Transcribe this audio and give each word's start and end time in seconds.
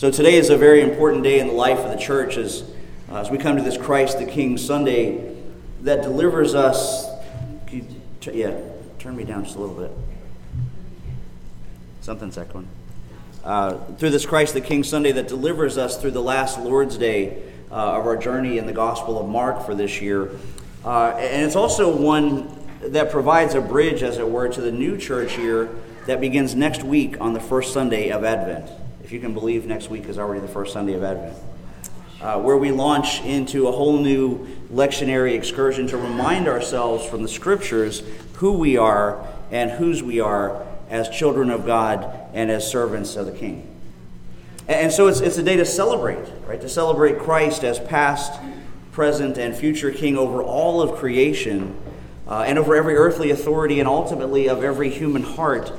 So 0.00 0.10
today 0.10 0.36
is 0.36 0.48
a 0.48 0.56
very 0.56 0.80
important 0.80 1.24
day 1.24 1.40
in 1.40 1.46
the 1.46 1.52
life 1.52 1.80
of 1.80 1.90
the 1.90 1.98
church 1.98 2.38
as, 2.38 2.62
uh, 3.12 3.16
as 3.16 3.30
we 3.30 3.36
come 3.36 3.58
to 3.58 3.62
this 3.62 3.76
Christ 3.76 4.18
the 4.18 4.24
King 4.24 4.56
Sunday 4.56 5.36
that 5.82 6.00
delivers 6.00 6.54
us. 6.54 7.06
T- 7.68 7.84
yeah, 8.32 8.58
turn 8.98 9.14
me 9.14 9.24
down 9.24 9.44
just 9.44 9.56
a 9.56 9.58
little 9.58 9.74
bit. 9.74 9.90
Something's 12.00 12.38
echoing. 12.38 12.66
Uh, 13.44 13.74
through 13.98 14.08
this 14.08 14.24
Christ 14.24 14.54
the 14.54 14.62
King 14.62 14.84
Sunday 14.84 15.12
that 15.12 15.28
delivers 15.28 15.76
us 15.76 16.00
through 16.00 16.12
the 16.12 16.22
last 16.22 16.58
Lord's 16.58 16.96
Day 16.96 17.42
uh, 17.70 17.98
of 17.98 18.06
our 18.06 18.16
journey 18.16 18.56
in 18.56 18.64
the 18.64 18.72
Gospel 18.72 19.20
of 19.20 19.28
Mark 19.28 19.66
for 19.66 19.74
this 19.74 20.00
year. 20.00 20.30
Uh, 20.82 21.10
and 21.18 21.44
it's 21.44 21.56
also 21.56 21.94
one 21.94 22.48
that 22.80 23.10
provides 23.10 23.54
a 23.54 23.60
bridge, 23.60 24.02
as 24.02 24.16
it 24.16 24.30
were, 24.30 24.48
to 24.48 24.62
the 24.62 24.72
new 24.72 24.96
church 24.96 25.36
year 25.36 25.68
that 26.06 26.22
begins 26.22 26.54
next 26.54 26.84
week 26.84 27.20
on 27.20 27.34
the 27.34 27.40
first 27.40 27.74
Sunday 27.74 28.08
of 28.08 28.24
Advent. 28.24 28.79
If 29.10 29.14
you 29.14 29.18
can 29.18 29.34
believe, 29.34 29.66
next 29.66 29.90
week 29.90 30.04
is 30.04 30.20
already 30.20 30.40
the 30.40 30.46
first 30.46 30.72
Sunday 30.72 30.92
of 30.92 31.02
Advent. 31.02 31.36
Uh, 32.22 32.40
where 32.40 32.56
we 32.56 32.70
launch 32.70 33.20
into 33.22 33.66
a 33.66 33.72
whole 33.72 33.98
new 33.98 34.46
lectionary 34.72 35.34
excursion 35.34 35.88
to 35.88 35.96
remind 35.96 36.46
ourselves 36.46 37.04
from 37.04 37.24
the 37.24 37.28
scriptures 37.28 38.04
who 38.34 38.52
we 38.52 38.76
are 38.76 39.26
and 39.50 39.72
whose 39.72 40.00
we 40.00 40.20
are 40.20 40.64
as 40.88 41.08
children 41.08 41.50
of 41.50 41.66
God 41.66 42.08
and 42.34 42.52
as 42.52 42.70
servants 42.70 43.16
of 43.16 43.26
the 43.26 43.32
King. 43.32 43.66
And 44.68 44.92
so 44.92 45.08
it's, 45.08 45.18
it's 45.18 45.38
a 45.38 45.42
day 45.42 45.56
to 45.56 45.66
celebrate, 45.66 46.28
right? 46.46 46.60
To 46.60 46.68
celebrate 46.68 47.18
Christ 47.18 47.64
as 47.64 47.80
past, 47.80 48.40
present, 48.92 49.38
and 49.38 49.56
future 49.56 49.90
King 49.90 50.16
over 50.16 50.40
all 50.40 50.80
of 50.80 51.00
creation 51.00 51.76
uh, 52.28 52.44
and 52.46 52.60
over 52.60 52.76
every 52.76 52.94
earthly 52.94 53.32
authority 53.32 53.80
and 53.80 53.88
ultimately 53.88 54.48
of 54.48 54.62
every 54.62 54.88
human 54.88 55.24
heart. 55.24 55.72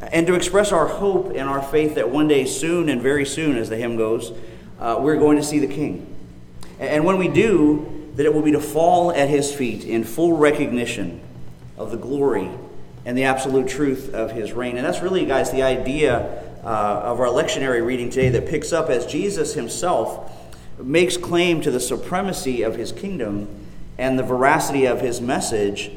And 0.00 0.26
to 0.28 0.34
express 0.34 0.70
our 0.70 0.86
hope 0.86 1.30
and 1.30 1.48
our 1.48 1.62
faith 1.62 1.96
that 1.96 2.10
one 2.10 2.28
day, 2.28 2.44
soon 2.44 2.88
and 2.88 3.02
very 3.02 3.26
soon, 3.26 3.56
as 3.56 3.68
the 3.68 3.76
hymn 3.76 3.96
goes, 3.96 4.32
uh, 4.78 4.98
we're 5.00 5.18
going 5.18 5.36
to 5.36 5.42
see 5.42 5.58
the 5.58 5.66
King. 5.66 6.14
And 6.78 7.04
when 7.04 7.18
we 7.18 7.28
do, 7.28 8.10
that 8.14 8.24
it 8.24 8.32
will 8.32 8.42
be 8.42 8.52
to 8.52 8.60
fall 8.60 9.12
at 9.12 9.28
his 9.28 9.52
feet 9.52 9.84
in 9.84 10.04
full 10.04 10.36
recognition 10.36 11.20
of 11.76 11.90
the 11.90 11.96
glory 11.96 12.50
and 13.04 13.16
the 13.16 13.24
absolute 13.24 13.68
truth 13.68 14.12
of 14.12 14.32
his 14.32 14.52
reign. 14.52 14.76
And 14.76 14.84
that's 14.84 15.00
really, 15.00 15.24
guys, 15.24 15.50
the 15.50 15.62
idea 15.62 16.44
uh, 16.64 17.00
of 17.04 17.20
our 17.20 17.28
lectionary 17.28 17.84
reading 17.84 18.10
today 18.10 18.28
that 18.30 18.46
picks 18.46 18.72
up 18.72 18.90
as 18.90 19.06
Jesus 19.06 19.54
himself 19.54 20.32
makes 20.78 21.16
claim 21.16 21.60
to 21.62 21.70
the 21.70 21.80
supremacy 21.80 22.62
of 22.62 22.76
his 22.76 22.92
kingdom 22.92 23.48
and 23.96 24.18
the 24.18 24.22
veracity 24.22 24.84
of 24.84 25.00
his 25.00 25.20
message 25.20 25.90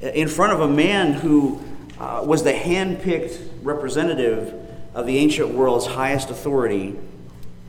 in 0.00 0.28
front 0.28 0.52
of 0.52 0.60
a 0.60 0.68
man 0.68 1.12
who 1.12 1.62
uh, 2.02 2.20
was 2.24 2.42
the 2.42 2.52
hand-picked 2.52 3.38
representative 3.62 4.52
of 4.92 5.06
the 5.06 5.18
ancient 5.18 5.50
world's 5.50 5.86
highest 5.86 6.30
authority 6.30 6.98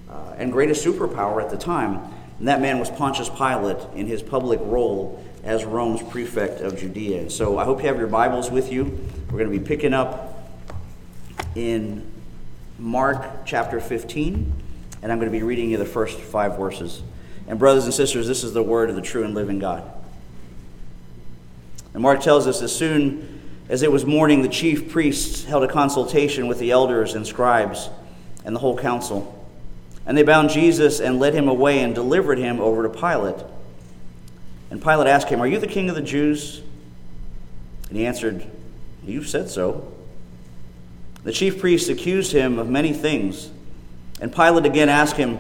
uh, 0.10 0.34
and 0.38 0.52
greatest 0.52 0.84
superpower 0.84 1.40
at 1.40 1.52
the 1.52 1.58
time. 1.58 2.02
And 2.40 2.48
that 2.48 2.60
man 2.60 2.80
was 2.80 2.90
Pontius 2.90 3.30
Pilate 3.30 3.78
in 3.94 4.08
his 4.08 4.24
public 4.24 4.60
role 4.64 5.24
as 5.44 5.66
Rome's 5.66 6.02
prefect 6.02 6.62
of 6.62 6.80
Judea. 6.80 7.22
And 7.22 7.32
So 7.32 7.60
I 7.60 7.64
hope 7.64 7.82
you 7.82 7.88
have 7.88 8.00
your 8.00 8.08
Bibles 8.08 8.50
with 8.50 8.72
you. 8.72 8.86
We're 9.30 9.38
going 9.38 9.52
to 9.52 9.60
be 9.60 9.64
picking 9.64 9.94
up 9.94 10.50
in 11.54 12.12
Mark 12.80 13.46
chapter 13.46 13.80
15, 13.80 14.52
and 15.04 15.12
I'm 15.12 15.20
going 15.20 15.32
to 15.32 15.38
be 15.38 15.44
reading 15.44 15.70
you 15.70 15.78
the 15.78 15.86
first 15.86 16.20
five 16.20 16.58
verses. 16.58 17.04
And, 17.48 17.60
brothers 17.60 17.86
and 17.86 17.94
sisters, 17.94 18.28
this 18.28 18.44
is 18.44 18.52
the 18.52 18.64
word 18.64 18.90
of 18.90 18.96
the 18.96 19.02
true 19.04 19.24
and 19.24 19.36
living 19.36 19.60
God. 19.60 19.84
And 21.94 22.02
Mark 22.02 22.22
tells 22.22 22.48
us 22.48 22.64
as 22.64 22.76
soon 22.76 23.33
as 23.70 23.82
it 23.82 23.92
was 23.92 24.06
morning, 24.06 24.42
the 24.42 24.50
chief 24.50 24.92
priests 24.92 25.46
held 25.46 25.64
a 25.64 25.68
consultation 25.68 26.48
with 26.48 26.60
the 26.60 26.72
elders 26.72 27.16
and 27.16 27.26
scribes 27.26 27.90
and 28.44 28.56
the 28.56 28.60
whole 28.60 28.78
council. 28.78 29.40
And 30.06 30.18
they 30.18 30.24
bound 30.24 30.50
Jesus 30.50 31.00
and 31.00 31.20
led 31.20 31.34
him 31.34 31.48
away 31.48 31.80
and 31.80 31.96
delivered 31.96 32.38
him 32.38 32.60
over 32.60 32.84
to 32.84 32.90
Pilate. 32.90 33.44
And 34.70 34.82
Pilate 34.82 35.08
asked 35.08 35.30
him, 35.30 35.42
Are 35.42 35.48
you 35.48 35.60
the 35.60 35.68
king 35.68 35.90
of 35.90 35.96
the 35.96 36.02
Jews? 36.02 36.62
And 37.88 37.98
he 37.98 38.06
answered, 38.06 38.46
You've 39.06 39.28
said 39.28 39.50
so. 39.50 39.94
The 41.24 41.32
chief 41.32 41.60
priests 41.60 41.90
accused 41.90 42.34
him 42.34 42.60
of 42.60 42.70
many 42.70 42.92
things. 42.92 43.50
And 44.20 44.34
Pilate 44.34 44.66
again 44.66 44.90
asked 44.90 45.16
him, 45.16 45.40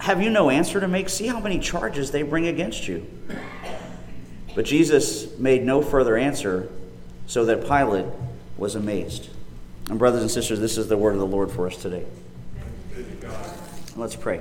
Have 0.00 0.22
you 0.22 0.30
no 0.30 0.48
answer 0.48 0.80
to 0.80 0.88
make? 0.88 1.10
See 1.10 1.26
how 1.26 1.40
many 1.40 1.58
charges 1.58 2.10
they 2.10 2.22
bring 2.22 2.46
against 2.46 2.88
you. 2.88 3.06
But 4.54 4.64
Jesus 4.64 5.38
made 5.38 5.64
no 5.64 5.82
further 5.82 6.16
answer, 6.16 6.70
so 7.26 7.44
that 7.44 7.62
Pilate 7.66 8.06
was 8.56 8.74
amazed. 8.74 9.30
And, 9.88 9.98
brothers 9.98 10.22
and 10.22 10.30
sisters, 10.30 10.60
this 10.60 10.78
is 10.78 10.88
the 10.88 10.96
word 10.96 11.14
of 11.14 11.20
the 11.20 11.26
Lord 11.26 11.50
for 11.50 11.66
us 11.66 11.76
today. 11.76 12.04
Let's 13.96 14.16
pray. 14.16 14.40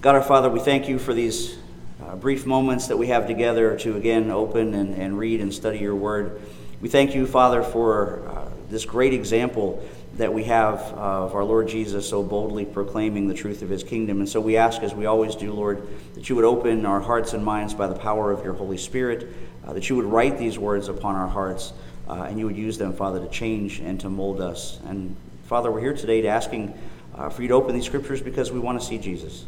God 0.00 0.14
our 0.14 0.22
Father, 0.22 0.48
we 0.48 0.60
thank 0.60 0.88
you 0.88 0.98
for 0.98 1.12
these 1.12 1.58
uh, 2.02 2.16
brief 2.16 2.46
moments 2.46 2.86
that 2.86 2.96
we 2.96 3.08
have 3.08 3.26
together 3.26 3.76
to 3.80 3.96
again 3.96 4.30
open 4.30 4.74
and, 4.74 4.94
and 4.94 5.18
read 5.18 5.40
and 5.40 5.52
study 5.52 5.78
your 5.78 5.94
word. 5.94 6.40
We 6.80 6.88
thank 6.88 7.14
you, 7.14 7.26
Father, 7.26 7.62
for 7.62 8.26
uh, 8.28 8.48
this 8.70 8.84
great 8.84 9.12
example 9.12 9.86
that 10.22 10.32
we 10.32 10.44
have 10.44 10.78
of 10.94 11.34
our 11.34 11.44
Lord 11.44 11.68
Jesus 11.68 12.08
so 12.08 12.22
boldly 12.22 12.64
proclaiming 12.64 13.28
the 13.28 13.34
truth 13.34 13.62
of 13.62 13.68
his 13.68 13.82
kingdom. 13.82 14.18
And 14.20 14.28
so 14.28 14.40
we 14.40 14.56
ask, 14.56 14.82
as 14.82 14.94
we 14.94 15.06
always 15.06 15.34
do, 15.34 15.52
Lord, 15.52 15.86
that 16.14 16.28
you 16.28 16.36
would 16.36 16.44
open 16.44 16.86
our 16.86 17.00
hearts 17.00 17.32
and 17.32 17.44
minds 17.44 17.74
by 17.74 17.86
the 17.86 17.94
power 17.94 18.32
of 18.32 18.44
your 18.44 18.54
Holy 18.54 18.78
Spirit, 18.78 19.28
uh, 19.66 19.72
that 19.72 19.88
you 19.88 19.96
would 19.96 20.04
write 20.04 20.38
these 20.38 20.58
words 20.58 20.88
upon 20.88 21.14
our 21.14 21.28
hearts, 21.28 21.72
uh, 22.08 22.26
and 22.28 22.38
you 22.38 22.46
would 22.46 22.56
use 22.56 22.78
them, 22.78 22.92
Father, 22.92 23.20
to 23.20 23.28
change 23.28 23.80
and 23.80 24.00
to 24.00 24.08
mold 24.08 24.40
us. 24.40 24.80
And 24.86 25.16
Father, 25.44 25.70
we're 25.70 25.80
here 25.80 25.94
today 25.94 26.20
to 26.22 26.28
asking 26.28 26.76
uh, 27.14 27.28
for 27.28 27.42
you 27.42 27.48
to 27.48 27.54
open 27.54 27.74
these 27.74 27.86
scriptures 27.86 28.20
because 28.20 28.52
we 28.52 28.60
want 28.60 28.80
to 28.80 28.86
see 28.86 28.98
Jesus. 28.98 29.44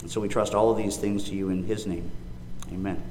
And 0.00 0.10
so 0.10 0.20
we 0.20 0.28
trust 0.28 0.54
all 0.54 0.70
of 0.70 0.76
these 0.76 0.96
things 0.96 1.24
to 1.24 1.34
you 1.34 1.48
in 1.48 1.64
his 1.64 1.86
name. 1.86 2.10
Amen. 2.72 3.02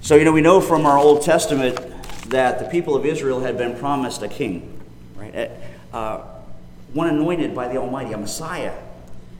So, 0.00 0.14
you 0.14 0.24
know, 0.24 0.32
we 0.32 0.40
know 0.40 0.60
from 0.60 0.86
our 0.86 0.96
Old 0.96 1.22
Testament 1.22 1.76
that 2.28 2.58
the 2.58 2.66
people 2.66 2.94
of 2.94 3.04
Israel 3.04 3.40
had 3.40 3.58
been 3.58 3.76
promised 3.76 4.22
a 4.22 4.28
king, 4.28 4.77
right? 5.34 5.50
Eh, 5.50 5.96
uh, 5.96 6.24
one 6.92 7.08
anointed 7.08 7.54
by 7.54 7.68
the 7.68 7.76
Almighty, 7.76 8.12
a 8.12 8.18
Messiah. 8.18 8.74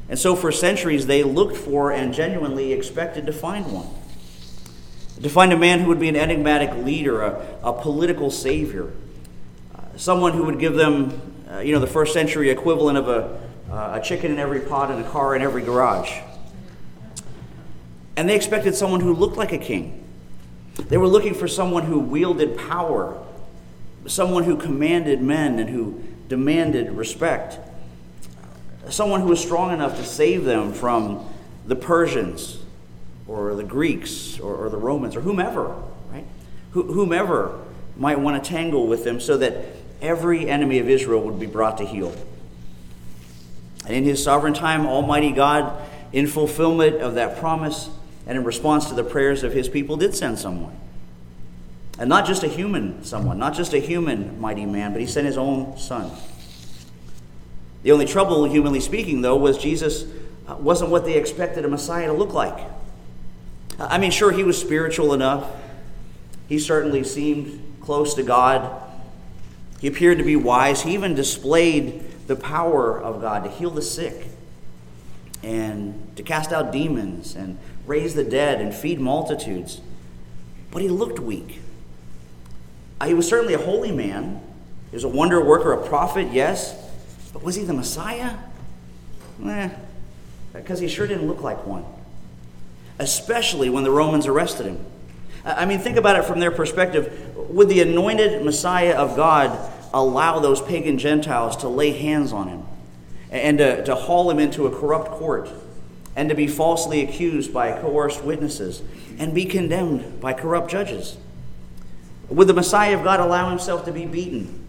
And 0.09 0.19
so 0.19 0.35
for 0.35 0.53
centuries 0.53 1.07
they 1.07 1.23
looked 1.23 1.57
for 1.57 1.91
and 1.93 2.13
genuinely 2.13 2.73
expected 2.73 3.27
to 3.27 3.33
find 3.33 3.73
one. 3.73 3.89
To 5.23 5.29
find 5.29 5.53
a 5.53 5.57
man 5.57 5.81
who 5.81 5.89
would 5.89 6.01
be 6.01 6.09
an 6.09 6.17
enigmatic 6.17 6.73
leader, 6.85 7.23
a, 7.23 7.59
a 7.63 7.73
political 7.73 8.31
savior, 8.31 8.93
someone 9.97 10.33
who 10.33 10.45
would 10.45 10.59
give 10.59 10.75
them, 10.75 11.21
uh, 11.51 11.59
you 11.59 11.73
know, 11.73 11.81
the 11.81 11.87
first 11.87 12.13
century 12.13 12.51
equivalent 12.51 12.97
of 12.97 13.09
a, 13.09 13.41
uh, 13.71 13.99
a 14.01 14.03
chicken 14.03 14.31
in 14.31 14.39
every 14.39 14.61
pot 14.61 14.91
and 14.91 15.05
a 15.05 15.09
car 15.11 15.35
in 15.35 15.43
every 15.43 15.63
garage. 15.63 16.21
And 18.17 18.29
they 18.29 18.37
expected 18.37 18.75
someone 18.75 19.01
who 19.01 19.13
looked 19.13 19.37
like 19.37 19.53
a 19.53 19.59
king. 19.59 20.05
They 20.77 20.97
were 20.97 21.09
looking 21.09 21.35
for 21.35 21.49
someone 21.49 21.85
who 21.85 21.99
wielded 21.99 22.57
power, 22.57 23.23
someone 24.07 24.45
who 24.45 24.57
commanded 24.57 25.21
men 25.21 25.59
and 25.59 25.69
who 25.69 26.03
demanded 26.29 26.91
respect, 26.93 27.59
someone 28.91 29.21
who 29.21 29.29
was 29.29 29.41
strong 29.41 29.73
enough 29.73 29.97
to 29.97 30.05
save 30.05 30.45
them 30.45 30.73
from 30.73 31.29
the 31.67 31.77
Persians 31.77 32.59
or 33.27 33.55
the 33.55 33.65
Greeks 33.65 34.41
or, 34.41 34.55
or 34.55 34.71
the 34.71 34.77
Romans 34.77 35.17
or 35.17 35.21
whomever, 35.21 35.75
right? 36.11 36.25
Wh- 36.73 36.89
whomever 36.93 37.61
might 37.97 38.19
want 38.19 38.43
to 38.43 38.49
tangle 38.49 38.87
with 38.87 39.05
them 39.05 39.21
so 39.21 39.37
that 39.37 39.57
every 40.01 40.49
enemy 40.49 40.79
of 40.79 40.89
Israel 40.89 41.21
would 41.23 41.39
be 41.39 41.47
brought 41.47 41.79
to 41.79 41.85
heel. 41.85 42.15
And 43.85 43.97
in 43.97 44.05
his 44.05 44.23
sovereign 44.23 44.55
time, 44.55 44.87
Almighty 44.87 45.33
God, 45.33 45.83
in 46.13 46.27
fulfillment 46.27 46.97
of 46.97 47.15
that 47.15 47.39
promise 47.39 47.91
and 48.27 48.39
in 48.39 48.45
response 48.45 48.87
to 48.87 48.95
the 48.95 49.05
prayers 49.05 49.43
of 49.43 49.53
his 49.53 49.69
people, 49.69 49.97
did 49.97 50.15
send 50.15 50.39
someone. 50.39 50.79
And 51.99 52.09
not 52.09 52.27
just 52.27 52.45
a 52.45 52.49
human 52.49 53.05
someone, 53.05 53.39
not 53.39 53.55
just 53.55 53.73
a 53.73 53.79
human 53.79 54.41
mighty 54.41 54.67
man, 54.67 54.93
but 54.93 55.01
he 55.01 55.07
sent 55.07 55.27
his 55.27 55.37
own 55.37 55.77
son. 55.77 56.11
The 57.83 57.93
only 57.93 58.07
trouble, 58.07 58.45
humanly 58.45 58.81
speaking, 58.81 59.21
though, 59.21 59.37
was 59.37 59.59
Jesus 59.59 60.05
uh, 60.47 60.57
wasn't 60.57 60.91
what 60.91 61.05
they 61.05 61.15
expected 61.15 61.65
a 61.65 61.69
Messiah 61.69 62.07
to 62.07 62.13
look 62.13 62.33
like. 62.33 62.59
I 63.79 63.99
mean, 63.99 64.11
sure, 64.11 64.33
he 64.33 64.45
was 64.45 64.61
spiritual 64.61 65.15
enough. 65.15 65.51
He 66.49 66.59
certainly 66.59 67.05
seemed 67.05 67.63
close 67.81 68.15
to 68.15 68.23
God. 68.23 68.83
He 69.81 69.87
appeared 69.87 70.19
to 70.19 70.25
be 70.25 70.37
wise. 70.37 70.83
He 70.83 70.95
even 70.95 71.15
displayed 71.15 72.05
the 72.27 72.37
power 72.37 73.01
of 73.01 73.21
God 73.21 73.45
to 73.45 73.51
heal 73.51 73.71
the 73.71 73.83
sick 73.83 74.27
and 75.43 76.17
to 76.17 76.23
cast 76.23 76.53
out 76.53 76.73
demons 76.73 77.37
and 77.37 77.59
raise 77.87 78.15
the 78.15 78.25
dead 78.25 78.61
and 78.61 78.75
feed 78.75 78.99
multitudes. 78.99 79.81
But 80.71 80.83
he 80.83 80.89
looked 80.89 81.21
weak. 81.21 81.61
He 83.05 83.15
was 83.15 83.29
certainly 83.29 83.55
a 83.55 83.59
holy 83.59 83.93
man. 83.93 84.41
He 84.91 84.97
was 84.97 85.05
a 85.05 85.09
wonder 85.09 85.43
worker, 85.43 85.73
a 85.73 85.87
prophet, 85.87 86.33
yes. 86.33 86.75
But 87.33 87.43
was 87.43 87.55
he 87.55 87.65
the 87.65 87.75
Messiah? 87.75 88.37
Eh, 89.45 89.71
because 90.53 90.81
he 90.81 90.89
sure 90.89 91.07
didn't 91.07 91.29
look 91.29 91.43
like 91.43 91.65
one. 91.67 91.85
Especially 92.99 93.71
when 93.71 93.85
the 93.85 93.91
Romans 93.91 94.27
arrested 94.27 94.67
him. 94.67 94.85
I 95.45 95.67
mean, 95.67 95.79
think 95.79 95.97
about 95.97 96.17
it 96.17 96.25
from 96.25 96.41
their 96.41 96.51
perspective. 96.51 97.37
Would 97.37 97.69
the 97.69 97.81
anointed 97.81 98.45
Messiah 98.45 98.95
of 98.95 99.15
God 99.15 99.57
allow 99.95 100.41
those 100.41 100.61
pagan 100.61 100.99
Gentiles 100.99 101.57
to 101.59 101.69
lay 101.69 101.93
hands 101.93 102.33
on 102.33 102.49
him 102.49 102.63
and 103.31 103.59
to, 103.59 103.85
to 103.85 103.95
haul 103.95 104.31
him 104.31 104.39
into 104.39 104.67
a 104.67 104.71
corrupt 104.71 105.13
court 105.13 105.49
and 106.17 106.29
to 106.29 106.35
be 106.35 106.47
falsely 106.47 107.03
accused 107.03 107.53
by 107.53 107.73
coerced 107.81 108.25
witnesses 108.25 108.83
and 109.19 109.35
be 109.35 109.45
condemned 109.45 110.21
by 110.21 110.33
corrupt 110.33 110.71
judges? 110.71 111.17
Would 112.29 112.47
the 112.47 112.55
Messiah 112.55 112.97
of 112.97 113.05
God 113.05 113.21
allow 113.21 113.49
himself 113.49 113.85
to 113.87 113.93
be 113.93 114.05
beaten 114.05 114.67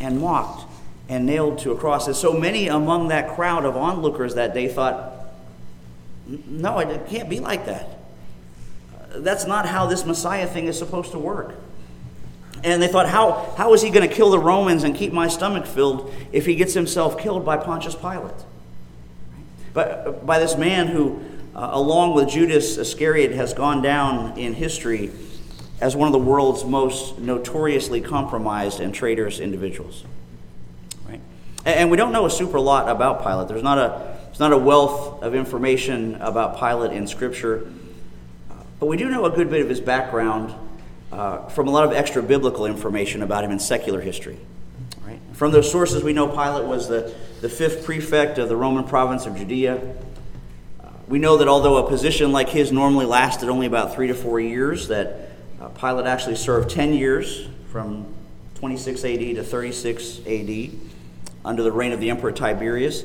and 0.00 0.20
mocked 0.20 0.70
and 1.08 1.24
nailed 1.24 1.58
to 1.60 1.72
a 1.72 1.76
cross? 1.76 2.06
And 2.06 2.14
so 2.14 2.32
many 2.32 2.68
among 2.68 3.08
that 3.08 3.34
crowd 3.34 3.64
of 3.64 3.76
onlookers 3.76 4.34
that 4.34 4.52
day 4.54 4.68
thought, 4.68 5.12
no, 6.26 6.78
it 6.78 7.06
can't 7.06 7.28
be 7.28 7.40
like 7.40 7.66
that. 7.66 7.88
That's 9.16 9.46
not 9.46 9.66
how 9.66 9.86
this 9.86 10.04
Messiah 10.04 10.46
thing 10.46 10.66
is 10.66 10.78
supposed 10.78 11.12
to 11.12 11.18
work. 11.18 11.54
And 12.62 12.82
they 12.82 12.88
thought, 12.88 13.08
how, 13.08 13.54
how 13.56 13.74
is 13.74 13.82
he 13.82 13.90
going 13.90 14.08
to 14.08 14.14
kill 14.14 14.30
the 14.30 14.38
Romans 14.38 14.84
and 14.84 14.96
keep 14.96 15.12
my 15.12 15.28
stomach 15.28 15.66
filled 15.66 16.12
if 16.32 16.46
he 16.46 16.54
gets 16.54 16.72
himself 16.72 17.18
killed 17.18 17.44
by 17.44 17.58
Pontius 17.58 17.94
Pilate? 17.94 18.34
But 19.74 20.24
by 20.24 20.38
this 20.38 20.56
man 20.56 20.86
who, 20.86 21.22
uh, 21.54 21.70
along 21.72 22.14
with 22.14 22.28
Judas 22.28 22.78
Iscariot, 22.78 23.32
has 23.32 23.52
gone 23.52 23.82
down 23.82 24.38
in 24.38 24.54
history 24.54 25.12
as 25.84 25.94
one 25.94 26.08
of 26.08 26.12
the 26.12 26.18
world's 26.18 26.64
most 26.64 27.18
notoriously 27.18 28.00
compromised 28.00 28.80
and 28.80 28.94
traitorous 28.94 29.38
individuals. 29.38 30.02
Right? 31.06 31.20
And 31.66 31.90
we 31.90 31.98
don't 31.98 32.10
know 32.10 32.24
a 32.24 32.30
super 32.30 32.58
lot 32.58 32.88
about 32.88 33.22
Pilate. 33.22 33.48
There's 33.48 33.62
not 33.62 33.76
a, 33.76 34.16
there's 34.24 34.40
not 34.40 34.54
a 34.54 34.56
wealth 34.56 35.22
of 35.22 35.34
information 35.34 36.14
about 36.22 36.58
Pilate 36.58 36.92
in 36.92 37.06
Scripture. 37.06 37.70
But 38.80 38.86
we 38.86 38.96
do 38.96 39.10
know 39.10 39.26
a 39.26 39.30
good 39.30 39.50
bit 39.50 39.60
of 39.60 39.68
his 39.68 39.78
background 39.78 40.54
uh, 41.12 41.48
from 41.48 41.68
a 41.68 41.70
lot 41.70 41.84
of 41.84 41.92
extra 41.92 42.22
biblical 42.22 42.64
information 42.64 43.20
about 43.20 43.44
him 43.44 43.50
in 43.50 43.58
secular 43.58 44.00
history. 44.00 44.38
Right? 45.06 45.20
From 45.34 45.52
those 45.52 45.70
sources, 45.70 46.02
we 46.02 46.14
know 46.14 46.28
Pilate 46.28 46.64
was 46.64 46.88
the, 46.88 47.14
the 47.42 47.50
fifth 47.50 47.84
prefect 47.84 48.38
of 48.38 48.48
the 48.48 48.56
Roman 48.56 48.84
province 48.84 49.26
of 49.26 49.36
Judea. 49.36 49.82
Uh, 50.82 50.86
we 51.08 51.18
know 51.18 51.36
that 51.36 51.46
although 51.46 51.76
a 51.76 51.86
position 51.86 52.32
like 52.32 52.48
his 52.48 52.72
normally 52.72 53.04
lasted 53.04 53.50
only 53.50 53.66
about 53.66 53.94
three 53.94 54.06
to 54.06 54.14
four 54.14 54.40
years, 54.40 54.88
that 54.88 55.08
uh, 55.08 55.26
Pilate 55.78 56.06
actually 56.06 56.36
served 56.36 56.70
10 56.70 56.94
years 56.94 57.48
from 57.70 58.06
26 58.56 59.04
AD 59.04 59.18
to 59.18 59.42
36 59.42 60.20
AD 60.26 60.70
under 61.44 61.62
the 61.62 61.72
reign 61.72 61.92
of 61.92 62.00
the 62.00 62.10
Emperor 62.10 62.32
Tiberius. 62.32 63.04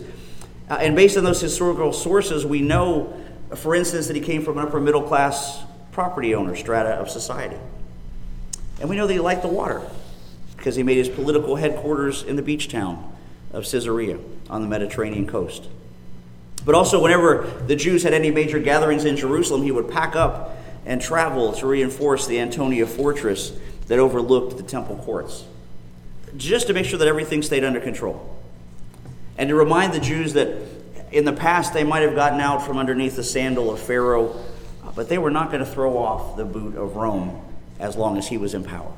Uh, 0.70 0.76
and 0.76 0.96
based 0.96 1.18
on 1.18 1.24
those 1.24 1.42
historical 1.42 1.92
sources, 1.92 2.46
we 2.46 2.62
know, 2.62 3.14
for 3.56 3.76
instance, 3.76 4.08
that 4.08 4.16
he 4.16 4.22
came 4.22 4.44
from 4.44 4.58
an 4.58 4.68
upper 4.68 4.80
middle 4.80 5.02
class 5.02 5.64
property 5.92 6.36
owner 6.36 6.56
strata 6.56 6.90
of 6.92 7.10
society. 7.10 7.58
And 8.80 8.90
we 8.90 8.96
know 8.96 9.08
that 9.08 9.14
he 9.14 9.20
liked 9.20 9.42
the 9.42 9.50
water 9.50 9.82
because 10.56 10.76
he 10.76 10.84
made 10.84 10.98
his 10.98 11.10
political 11.10 11.56
headquarters 11.56 12.24
in 12.24 12.36
the 12.36 12.42
beach 12.42 12.70
town 12.70 13.14
of 13.52 13.70
Caesarea 13.70 14.20
on 14.50 14.62
the 14.62 14.68
Mediterranean 14.68 15.28
coast. 15.28 15.68
But 16.66 16.76
also, 16.76 17.02
whenever 17.02 17.48
the 17.68 17.76
Jews 17.76 18.04
had 18.04 18.14
any 18.14 18.32
major 18.32 18.60
gatherings 18.60 19.06
in 19.06 19.18
Jerusalem, 19.18 19.64
he 19.64 19.72
would 19.72 19.90
pack 19.90 20.16
up 20.16 20.58
and 20.90 21.00
travel 21.00 21.54
to 21.54 21.68
reinforce 21.68 22.26
the 22.26 22.40
Antonia 22.40 22.88
fortress 22.88 23.54
that 23.88 24.00
overlooked 24.00 24.58
the 24.58 24.64
temple 24.64 24.98
courts, 24.98 25.46
just 26.36 26.66
to 26.66 26.74
make 26.74 26.84
sure 26.84 26.98
that 26.98 27.08
everything 27.08 27.44
stayed 27.44 27.64
under 27.64 27.80
control. 27.80 28.36
And 29.38 29.50
to 29.50 29.56
remind 29.56 29.94
the 29.94 30.00
Jews 30.00 30.34
that 30.34 30.58
in 31.12 31.26
the 31.26 31.32
past 31.32 31.74
they 31.74 31.84
might 31.84 32.02
have 32.02 32.16
gotten 32.16 32.42
out 32.42 32.66
from 32.66 32.80
underneath 32.80 33.16
the 33.16 33.24
sandal 33.24 33.72
of 33.72 33.80
Pharaoh, 33.80 34.36
but 34.96 35.10
they 35.10 35.20
were 35.20 35.30
not 35.30 35.52
going 35.52 35.64
to 35.64 35.72
throw 35.72 35.96
off 35.96 36.36
the 36.36 36.44
boot 36.44 36.76
of 36.76 36.96
Rome 36.96 37.40
as 37.80 37.96
long 37.96 38.18
as 38.18 38.28
he 38.28 38.38
was 38.38 38.56
in 38.56 38.64
power. 38.64 38.92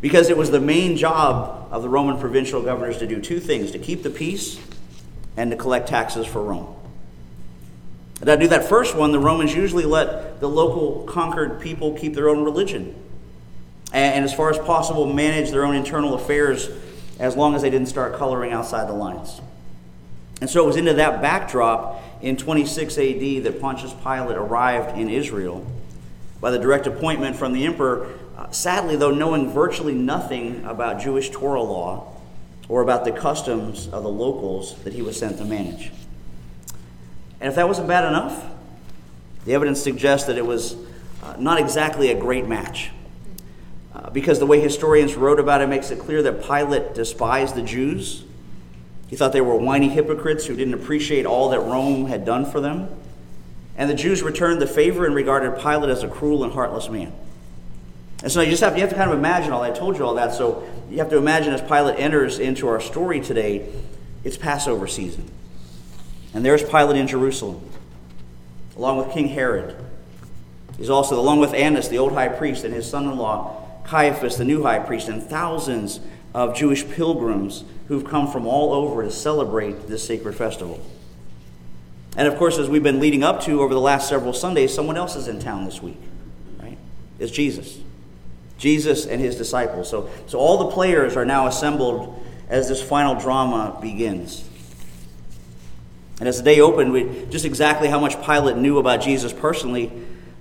Because 0.00 0.30
it 0.30 0.36
was 0.36 0.52
the 0.52 0.60
main 0.60 0.96
job 0.96 1.68
of 1.72 1.82
the 1.82 1.88
Roman 1.88 2.18
provincial 2.18 2.62
governors 2.62 2.98
to 2.98 3.08
do 3.08 3.20
two 3.20 3.40
things 3.40 3.72
to 3.72 3.78
keep 3.80 4.04
the 4.04 4.08
peace 4.08 4.60
and 5.36 5.50
to 5.50 5.56
collect 5.56 5.88
taxes 5.88 6.26
for 6.26 6.40
Rome. 6.42 6.76
And 8.20 8.26
to 8.26 8.36
do 8.36 8.46
that 8.48 8.68
first 8.68 8.94
one, 8.94 9.10
the 9.10 9.18
Romans 9.18 9.52
usually 9.52 9.84
let 9.84 10.29
the 10.40 10.48
local 10.48 11.04
conquered 11.04 11.60
people 11.60 11.96
keep 11.96 12.14
their 12.14 12.28
own 12.28 12.42
religion. 12.44 12.94
And, 13.92 14.24
as 14.24 14.32
far 14.32 14.50
as 14.50 14.58
possible, 14.58 15.12
manage 15.12 15.50
their 15.50 15.64
own 15.64 15.74
internal 15.74 16.14
affairs 16.14 16.68
as 17.18 17.36
long 17.36 17.54
as 17.54 17.62
they 17.62 17.70
didn't 17.70 17.88
start 17.88 18.14
coloring 18.14 18.52
outside 18.52 18.88
the 18.88 18.94
lines. 18.94 19.40
And 20.40 20.48
so 20.48 20.62
it 20.64 20.66
was 20.66 20.76
into 20.76 20.94
that 20.94 21.20
backdrop 21.20 22.02
in 22.22 22.36
26 22.36 22.96
AD 22.96 23.44
that 23.44 23.58
Pontius 23.60 23.92
Pilate 23.92 24.36
arrived 24.36 24.96
in 24.96 25.10
Israel 25.10 25.66
by 26.40 26.50
the 26.50 26.58
direct 26.58 26.86
appointment 26.86 27.36
from 27.36 27.52
the 27.52 27.66
emperor, 27.66 28.14
uh, 28.38 28.50
sadly, 28.50 28.96
though, 28.96 29.10
knowing 29.10 29.50
virtually 29.50 29.94
nothing 29.94 30.64
about 30.64 31.00
Jewish 31.00 31.30
Torah 31.30 31.62
law 31.62 32.16
or 32.68 32.82
about 32.82 33.04
the 33.04 33.12
customs 33.12 33.88
of 33.88 34.02
the 34.02 34.08
locals 34.08 34.76
that 34.84 34.94
he 34.94 35.02
was 35.02 35.18
sent 35.18 35.36
to 35.38 35.44
manage. 35.44 35.90
And 37.40 37.48
if 37.48 37.56
that 37.56 37.66
wasn't 37.66 37.88
bad 37.88 38.04
enough, 38.04 38.46
the 39.44 39.54
evidence 39.54 39.80
suggests 39.80 40.26
that 40.26 40.36
it 40.36 40.44
was 40.44 40.76
uh, 41.22 41.36
not 41.38 41.58
exactly 41.58 42.10
a 42.10 42.18
great 42.18 42.46
match. 42.46 42.90
Uh, 43.94 44.08
because 44.10 44.38
the 44.38 44.46
way 44.46 44.60
historians 44.60 45.14
wrote 45.14 45.40
about 45.40 45.60
it 45.60 45.68
makes 45.68 45.90
it 45.90 45.98
clear 45.98 46.22
that 46.22 46.42
Pilate 46.42 46.94
despised 46.94 47.54
the 47.54 47.62
Jews. 47.62 48.24
He 49.08 49.16
thought 49.16 49.32
they 49.32 49.40
were 49.40 49.56
whiny 49.56 49.88
hypocrites 49.88 50.46
who 50.46 50.54
didn't 50.54 50.74
appreciate 50.74 51.26
all 51.26 51.50
that 51.50 51.60
Rome 51.60 52.06
had 52.06 52.24
done 52.24 52.44
for 52.44 52.60
them. 52.60 52.88
And 53.76 53.90
the 53.90 53.94
Jews 53.94 54.22
returned 54.22 54.60
the 54.60 54.66
favor 54.66 55.04
and 55.06 55.14
regarded 55.14 55.60
Pilate 55.60 55.90
as 55.90 56.02
a 56.02 56.08
cruel 56.08 56.44
and 56.44 56.52
heartless 56.52 56.88
man. 56.88 57.12
And 58.22 58.30
so 58.30 58.42
you 58.42 58.50
just 58.50 58.62
have, 58.62 58.76
you 58.76 58.82
have 58.82 58.90
to 58.90 58.96
kind 58.96 59.10
of 59.10 59.18
imagine 59.18 59.52
all 59.52 59.62
that. 59.62 59.72
I 59.72 59.74
told 59.74 59.96
you 59.96 60.04
all 60.04 60.14
that. 60.14 60.34
So 60.34 60.68
you 60.90 60.98
have 60.98 61.10
to 61.10 61.16
imagine 61.16 61.52
as 61.52 61.62
Pilate 61.62 61.98
enters 61.98 62.38
into 62.38 62.68
our 62.68 62.80
story 62.80 63.20
today, 63.20 63.68
it's 64.22 64.36
Passover 64.36 64.86
season. 64.86 65.30
And 66.34 66.44
there's 66.44 66.62
Pilate 66.62 66.96
in 66.96 67.06
Jerusalem, 67.06 67.62
along 68.80 68.96
with 68.96 69.10
King 69.10 69.28
Herod. 69.28 69.76
He's 70.78 70.88
also, 70.88 71.20
along 71.20 71.40
with 71.40 71.52
Annas, 71.52 71.90
the 71.90 71.98
old 71.98 72.14
high 72.14 72.28
priest, 72.28 72.64
and 72.64 72.72
his 72.72 72.88
son 72.88 73.04
in 73.04 73.18
law, 73.18 73.54
Caiaphas, 73.84 74.38
the 74.38 74.44
new 74.46 74.62
high 74.62 74.78
priest, 74.78 75.08
and 75.08 75.22
thousands 75.22 76.00
of 76.32 76.56
Jewish 76.56 76.88
pilgrims 76.88 77.62
who've 77.88 78.06
come 78.06 78.32
from 78.32 78.46
all 78.46 78.72
over 78.72 79.02
to 79.02 79.10
celebrate 79.10 79.86
this 79.86 80.06
sacred 80.06 80.32
festival. 80.32 80.80
And 82.16 82.26
of 82.26 82.36
course, 82.36 82.56
as 82.56 82.70
we've 82.70 82.82
been 82.82 83.00
leading 83.00 83.22
up 83.22 83.42
to 83.42 83.60
over 83.60 83.74
the 83.74 83.80
last 83.80 84.08
several 84.08 84.32
Sundays, 84.32 84.72
someone 84.72 84.96
else 84.96 85.14
is 85.14 85.28
in 85.28 85.40
town 85.40 85.66
this 85.66 85.82
week, 85.82 86.00
right? 86.58 86.78
It's 87.18 87.30
Jesus. 87.30 87.80
Jesus 88.56 89.04
and 89.04 89.20
his 89.20 89.36
disciples. 89.36 89.90
So, 89.90 90.08
so 90.26 90.38
all 90.38 90.56
the 90.56 90.70
players 90.70 91.18
are 91.18 91.26
now 91.26 91.46
assembled 91.46 92.18
as 92.48 92.70
this 92.70 92.82
final 92.82 93.14
drama 93.14 93.78
begins. 93.82 94.42
And 96.20 96.28
as 96.28 96.36
the 96.36 96.44
day 96.44 96.60
opened, 96.60 96.92
we, 96.92 97.26
just 97.30 97.46
exactly 97.46 97.88
how 97.88 97.98
much 97.98 98.22
Pilate 98.22 98.58
knew 98.58 98.78
about 98.78 99.00
Jesus 99.00 99.32
personally 99.32 99.90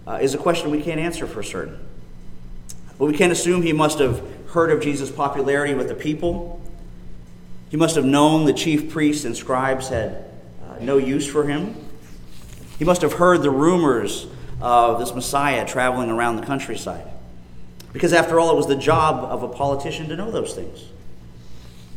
uh, 0.06 0.20
is 0.22 0.36
a 0.36 0.38
question 0.38 0.70
we 0.72 0.82
can't 0.82 1.00
answer 1.00 1.26
for 1.26 1.42
certain. 1.42 1.80
But 2.98 3.06
we 3.06 3.16
can 3.16 3.32
assume 3.32 3.62
he 3.62 3.72
must 3.72 4.00
have 4.00 4.22
heard 4.50 4.72
of 4.72 4.82
Jesus' 4.82 5.10
popularity 5.10 5.74
with 5.74 5.88
the 5.88 5.96
people. 5.96 6.62
He 7.70 7.78
must 7.78 7.96
have 7.96 8.04
known 8.04 8.46
the 8.46 8.54
chief 8.54 8.92
priests 8.92 9.24
and 9.24 9.38
scribes 9.38 9.88
had 9.88 10.26
no 10.82 10.98
use 10.98 11.28
for 11.28 11.46
him. 11.46 11.76
He 12.78 12.86
must 12.86 13.02
have 13.02 13.14
heard 13.14 13.42
the 13.42 13.50
rumors 13.50 14.28
of 14.62 15.00
this 15.00 15.14
Messiah 15.14 15.66
traveling 15.66 16.10
around 16.10 16.38
the 16.38 16.46
countryside. 16.46 17.06
Because 17.94 18.14
after 18.14 18.40
all, 18.40 18.52
it 18.52 18.56
was 18.56 18.68
the 18.68 18.76
job 18.76 19.24
of 19.24 19.44
a 19.44 19.48
politician 19.48 20.10
to 20.10 20.16
know 20.16 20.30
those 20.30 20.54
things 20.54 20.84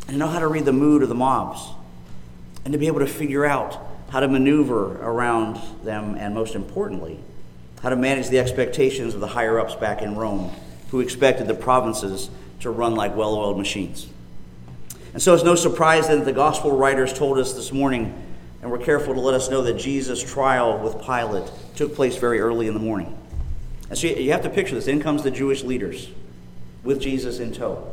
and 0.06 0.18
know 0.18 0.28
how 0.28 0.38
to 0.38 0.46
read 0.46 0.64
the 0.64 0.72
mood 0.72 1.02
of 1.02 1.08
the 1.08 1.14
mobs 1.14 1.60
and 2.64 2.72
to 2.72 2.78
be 2.78 2.86
able 2.86 3.00
to 3.00 3.06
figure 3.06 3.44
out 3.44 3.78
how 4.10 4.20
to 4.20 4.28
maneuver 4.28 4.96
around 5.02 5.58
them 5.84 6.16
and, 6.16 6.34
most 6.34 6.54
importantly, 6.54 7.18
how 7.82 7.88
to 7.88 7.96
manage 7.96 8.28
the 8.28 8.38
expectations 8.38 9.14
of 9.14 9.20
the 9.20 9.26
higher 9.26 9.58
ups 9.58 9.74
back 9.74 10.02
in 10.02 10.14
Rome 10.14 10.52
who 10.90 11.00
expected 11.00 11.48
the 11.48 11.54
provinces 11.54 12.30
to 12.60 12.70
run 12.70 12.94
like 12.94 13.16
well 13.16 13.34
oiled 13.34 13.56
machines. 13.56 14.08
And 15.12 15.22
so 15.22 15.34
it's 15.34 15.44
no 15.44 15.54
surprise 15.54 16.08
that 16.08 16.24
the 16.24 16.32
gospel 16.32 16.76
writers 16.76 17.12
told 17.12 17.38
us 17.38 17.54
this 17.54 17.72
morning 17.72 18.14
and 18.62 18.70
we're 18.70 18.78
careful 18.78 19.12
to 19.12 19.20
let 19.20 19.34
us 19.34 19.50
know 19.50 19.62
that 19.62 19.74
Jesus' 19.74 20.22
trial 20.22 20.78
with 20.78 21.04
Pilate 21.04 21.50
took 21.74 21.94
place 21.96 22.16
very 22.16 22.40
early 22.40 22.68
in 22.68 22.74
the 22.74 22.80
morning. 22.80 23.18
And 23.90 23.98
so 23.98 24.06
you 24.06 24.30
have 24.30 24.42
to 24.42 24.50
picture 24.50 24.76
this. 24.76 24.86
In 24.86 25.00
comes 25.02 25.24
the 25.24 25.30
Jewish 25.30 25.64
leaders 25.64 26.08
with 26.84 27.00
Jesus 27.00 27.40
in 27.40 27.52
tow. 27.52 27.92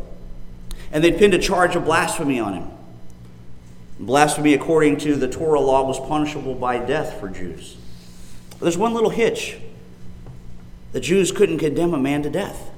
And 0.91 1.03
they'd 1.03 1.17
pinned 1.17 1.33
a 1.33 1.39
charge 1.39 1.75
of 1.75 1.85
blasphemy 1.85 2.39
on 2.39 2.53
him. 2.53 2.71
Blasphemy, 4.00 4.53
according 4.53 4.98
to 4.98 5.15
the 5.15 5.27
Torah 5.27 5.60
law, 5.60 5.86
was 5.86 6.00
punishable 6.00 6.56
by 6.56 6.77
death 6.79 7.20
for 7.20 7.27
Jews. 7.29 7.77
There's 8.60 8.77
one 8.77 8.94
little 8.94 9.10
hitch 9.10 9.58
the 10.91 11.00
Jews 11.00 11.32
couldn't 11.32 11.60
condemn 11.60 11.94
a 11.94 12.00
man 12.00 12.24
to 12.24 12.29
death. 12.29 12.72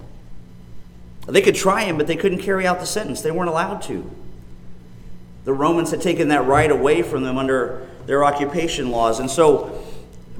They 1.27 1.41
could 1.41 1.55
try 1.55 1.83
him, 1.85 1.97
but 1.97 2.07
they 2.07 2.17
couldn't 2.17 2.39
carry 2.39 2.67
out 2.67 2.79
the 2.79 2.85
sentence. 2.85 3.21
They 3.21 3.31
weren't 3.31 3.49
allowed 3.49 3.81
to. 3.83 4.09
The 5.45 5.53
Romans 5.53 5.91
had 5.91 6.01
taken 6.01 6.27
that 6.27 6.45
right 6.45 6.69
away 6.69 7.03
from 7.03 7.23
them 7.23 7.37
under 7.37 7.87
their 8.05 8.25
occupation 8.25 8.91
laws. 8.91 9.19
And 9.19 9.31
so, 9.31 9.81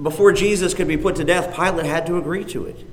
before 0.02 0.34
Jesus 0.34 0.74
could 0.74 0.88
be 0.88 0.98
put 0.98 1.16
to 1.16 1.24
death, 1.24 1.56
Pilate 1.56 1.86
had 1.86 2.06
to 2.08 2.18
agree 2.18 2.44
to 2.46 2.66
it. 2.66 2.86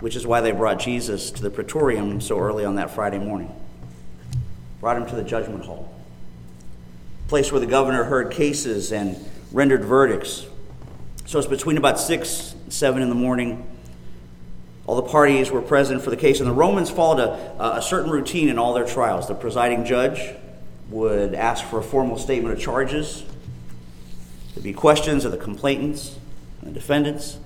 which 0.00 0.16
is 0.16 0.26
why 0.26 0.40
they 0.40 0.52
brought 0.52 0.78
Jesus 0.78 1.30
to 1.30 1.42
the 1.42 1.50
praetorium 1.50 2.20
so 2.20 2.38
early 2.38 2.64
on 2.64 2.76
that 2.76 2.90
Friday 2.90 3.18
morning. 3.18 3.54
Brought 4.80 4.96
him 4.96 5.06
to 5.06 5.14
the 5.14 5.22
judgment 5.22 5.64
hall, 5.64 5.92
place 7.30 7.52
where 7.52 7.60
the 7.60 7.66
governor 7.66 8.02
heard 8.02 8.32
cases 8.32 8.90
and 8.90 9.16
rendered 9.52 9.84
verdicts. 9.84 10.46
So 11.26 11.38
it's 11.38 11.46
between 11.46 11.76
about 11.78 12.00
6 12.00 12.54
and 12.64 12.72
7 12.72 13.00
in 13.00 13.08
the 13.08 13.14
morning. 13.14 13.64
All 14.84 14.96
the 14.96 15.08
parties 15.08 15.48
were 15.48 15.62
present 15.62 16.02
for 16.02 16.10
the 16.10 16.16
case, 16.16 16.40
and 16.40 16.48
the 16.48 16.52
Romans 16.52 16.90
followed 16.90 17.20
a, 17.20 17.76
a 17.76 17.82
certain 17.82 18.10
routine 18.10 18.48
in 18.48 18.58
all 18.58 18.74
their 18.74 18.84
trials. 18.84 19.28
The 19.28 19.36
presiding 19.36 19.84
judge 19.84 20.34
would 20.88 21.34
ask 21.34 21.64
for 21.64 21.78
a 21.78 21.84
formal 21.84 22.18
statement 22.18 22.52
of 22.52 22.60
charges. 22.60 23.22
There'd 24.54 24.64
be 24.64 24.72
questions 24.72 25.24
of 25.24 25.30
the 25.30 25.38
complainants 25.38 26.18
and 26.60 26.70
the 26.70 26.74
defendants. 26.74 27.38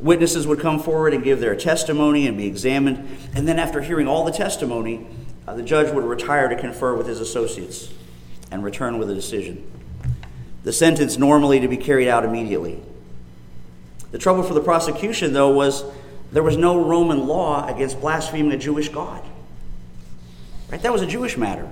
Witnesses 0.00 0.44
would 0.44 0.58
come 0.58 0.80
forward 0.80 1.14
and 1.14 1.22
give 1.22 1.38
their 1.38 1.54
testimony 1.54 2.26
and 2.26 2.36
be 2.36 2.48
examined. 2.48 3.16
And 3.32 3.46
then, 3.46 3.60
after 3.60 3.80
hearing 3.80 4.08
all 4.08 4.24
the 4.24 4.32
testimony, 4.32 5.06
uh, 5.46 5.54
the 5.54 5.62
judge 5.62 5.94
would 5.94 6.02
retire 6.02 6.48
to 6.48 6.56
confer 6.56 6.96
with 6.96 7.06
his 7.06 7.20
associates 7.20 7.92
and 8.52 8.62
return 8.62 8.98
with 8.98 9.10
a 9.10 9.14
decision. 9.14 9.66
The 10.62 10.72
sentence 10.72 11.16
normally 11.16 11.58
to 11.60 11.68
be 11.68 11.78
carried 11.78 12.06
out 12.06 12.24
immediately. 12.24 12.80
The 14.12 14.18
trouble 14.18 14.42
for 14.42 14.54
the 14.54 14.60
prosecution, 14.60 15.32
though, 15.32 15.50
was 15.50 15.84
there 16.30 16.42
was 16.42 16.56
no 16.56 16.84
Roman 16.84 17.26
law 17.26 17.66
against 17.66 18.00
blaspheming 18.00 18.52
a 18.52 18.58
Jewish 18.58 18.90
God. 18.90 19.24
Right? 20.70 20.80
That 20.82 20.92
was 20.92 21.02
a 21.02 21.06
Jewish 21.06 21.36
matter. 21.36 21.68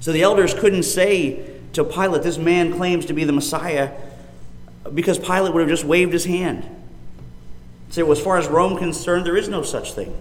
So 0.00 0.12
the 0.12 0.22
elders 0.22 0.54
couldn't 0.54 0.82
say 0.82 1.54
to 1.72 1.84
Pilate, 1.84 2.22
This 2.22 2.36
man 2.36 2.74
claims 2.74 3.06
to 3.06 3.12
be 3.12 3.24
the 3.24 3.32
Messiah, 3.32 3.92
because 4.92 5.18
Pilate 5.18 5.54
would 5.54 5.60
have 5.60 5.70
just 5.70 5.84
waved 5.84 6.12
his 6.12 6.24
hand. 6.24 6.68
Say, 7.90 8.02
well, 8.02 8.12
as 8.12 8.20
far 8.20 8.38
as 8.38 8.48
Rome 8.48 8.76
concerned, 8.76 9.24
there 9.24 9.36
is 9.36 9.48
no 9.48 9.62
such 9.62 9.92
thing. 9.92 10.20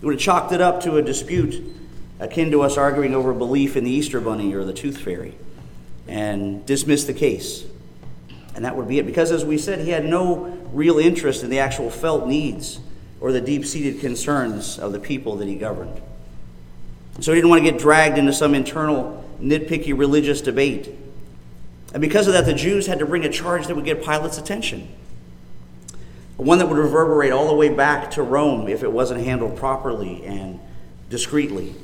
He 0.00 0.06
would 0.06 0.14
have 0.14 0.20
chalked 0.20 0.52
it 0.52 0.60
up 0.60 0.82
to 0.82 0.96
a 0.96 1.02
dispute 1.02 1.62
akin 2.24 2.50
to 2.50 2.62
us 2.62 2.76
arguing 2.76 3.14
over 3.14 3.32
belief 3.32 3.76
in 3.76 3.84
the 3.84 3.90
Easter 3.90 4.20
Bunny 4.20 4.54
or 4.54 4.64
the 4.64 4.72
Tooth 4.72 4.98
Fairy 4.98 5.34
and 6.08 6.64
dismissed 6.66 7.06
the 7.06 7.14
case. 7.14 7.64
And 8.54 8.64
that 8.64 8.76
would 8.76 8.88
be 8.88 8.98
it. 8.98 9.06
Because, 9.06 9.30
as 9.30 9.44
we 9.44 9.58
said, 9.58 9.80
he 9.80 9.90
had 9.90 10.04
no 10.04 10.44
real 10.72 10.98
interest 10.98 11.42
in 11.42 11.50
the 11.50 11.58
actual 11.58 11.90
felt 11.90 12.26
needs 12.26 12.80
or 13.20 13.32
the 13.32 13.40
deep 13.40 13.64
seated 13.64 14.00
concerns 14.00 14.78
of 14.78 14.92
the 14.92 14.98
people 14.98 15.36
that 15.36 15.48
he 15.48 15.54
governed. 15.54 16.00
So 17.20 17.32
he 17.32 17.36
didn't 17.36 17.50
want 17.50 17.64
to 17.64 17.70
get 17.70 17.80
dragged 17.80 18.18
into 18.18 18.32
some 18.32 18.54
internal 18.54 19.24
nitpicky 19.40 19.96
religious 19.96 20.40
debate. 20.40 20.94
And 21.92 22.00
because 22.00 22.26
of 22.26 22.32
that, 22.32 22.44
the 22.44 22.54
Jews 22.54 22.86
had 22.86 22.98
to 22.98 23.06
bring 23.06 23.24
a 23.24 23.30
charge 23.30 23.66
that 23.66 23.76
would 23.76 23.84
get 23.84 24.02
Pilate's 24.02 24.38
attention. 24.38 24.88
One 26.36 26.58
that 26.58 26.68
would 26.68 26.78
reverberate 26.78 27.32
all 27.32 27.46
the 27.46 27.54
way 27.54 27.68
back 27.68 28.10
to 28.12 28.22
Rome 28.22 28.66
if 28.68 28.82
it 28.82 28.90
wasn't 28.90 29.24
handled 29.24 29.56
properly 29.56 30.24
and 30.24 30.58
discreetly. 31.08 31.74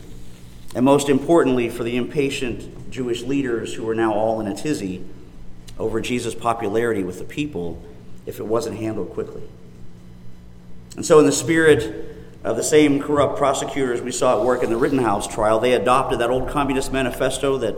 And 0.74 0.84
most 0.84 1.08
importantly, 1.08 1.68
for 1.68 1.82
the 1.82 1.96
impatient 1.96 2.90
Jewish 2.90 3.22
leaders 3.22 3.74
who 3.74 3.84
were 3.84 3.94
now 3.94 4.14
all 4.14 4.40
in 4.40 4.46
a 4.46 4.54
tizzy 4.54 5.04
over 5.78 6.00
Jesus' 6.00 6.34
popularity 6.34 7.02
with 7.02 7.18
the 7.18 7.24
people 7.24 7.82
if 8.26 8.38
it 8.38 8.46
wasn't 8.46 8.76
handled 8.76 9.10
quickly. 9.10 9.42
And 10.96 11.04
so, 11.04 11.18
in 11.18 11.26
the 11.26 11.32
spirit 11.32 12.16
of 12.44 12.56
the 12.56 12.62
same 12.62 13.00
corrupt 13.00 13.36
prosecutors 13.36 14.00
we 14.00 14.12
saw 14.12 14.40
at 14.40 14.46
work 14.46 14.62
in 14.62 14.70
the 14.70 14.76
Rittenhouse 14.76 15.26
trial, 15.26 15.58
they 15.58 15.72
adopted 15.72 16.18
that 16.20 16.30
old 16.30 16.48
communist 16.48 16.92
manifesto 16.92 17.58
that 17.58 17.76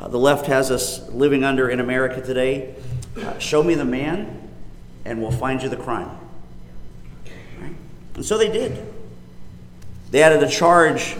uh, 0.00 0.08
the 0.08 0.18
left 0.18 0.46
has 0.46 0.70
us 0.70 1.08
living 1.10 1.44
under 1.44 1.68
in 1.68 1.80
America 1.80 2.20
today. 2.20 2.74
Uh, 3.16 3.38
show 3.38 3.62
me 3.62 3.74
the 3.74 3.84
man, 3.84 4.50
and 5.04 5.22
we'll 5.22 5.30
find 5.30 5.62
you 5.62 5.68
the 5.68 5.76
crime. 5.76 6.10
Right? 7.60 7.74
And 8.14 8.24
so 8.24 8.36
they 8.36 8.50
did. 8.50 8.84
They 10.10 10.22
added 10.22 10.42
a 10.42 10.48
charge 10.48 11.16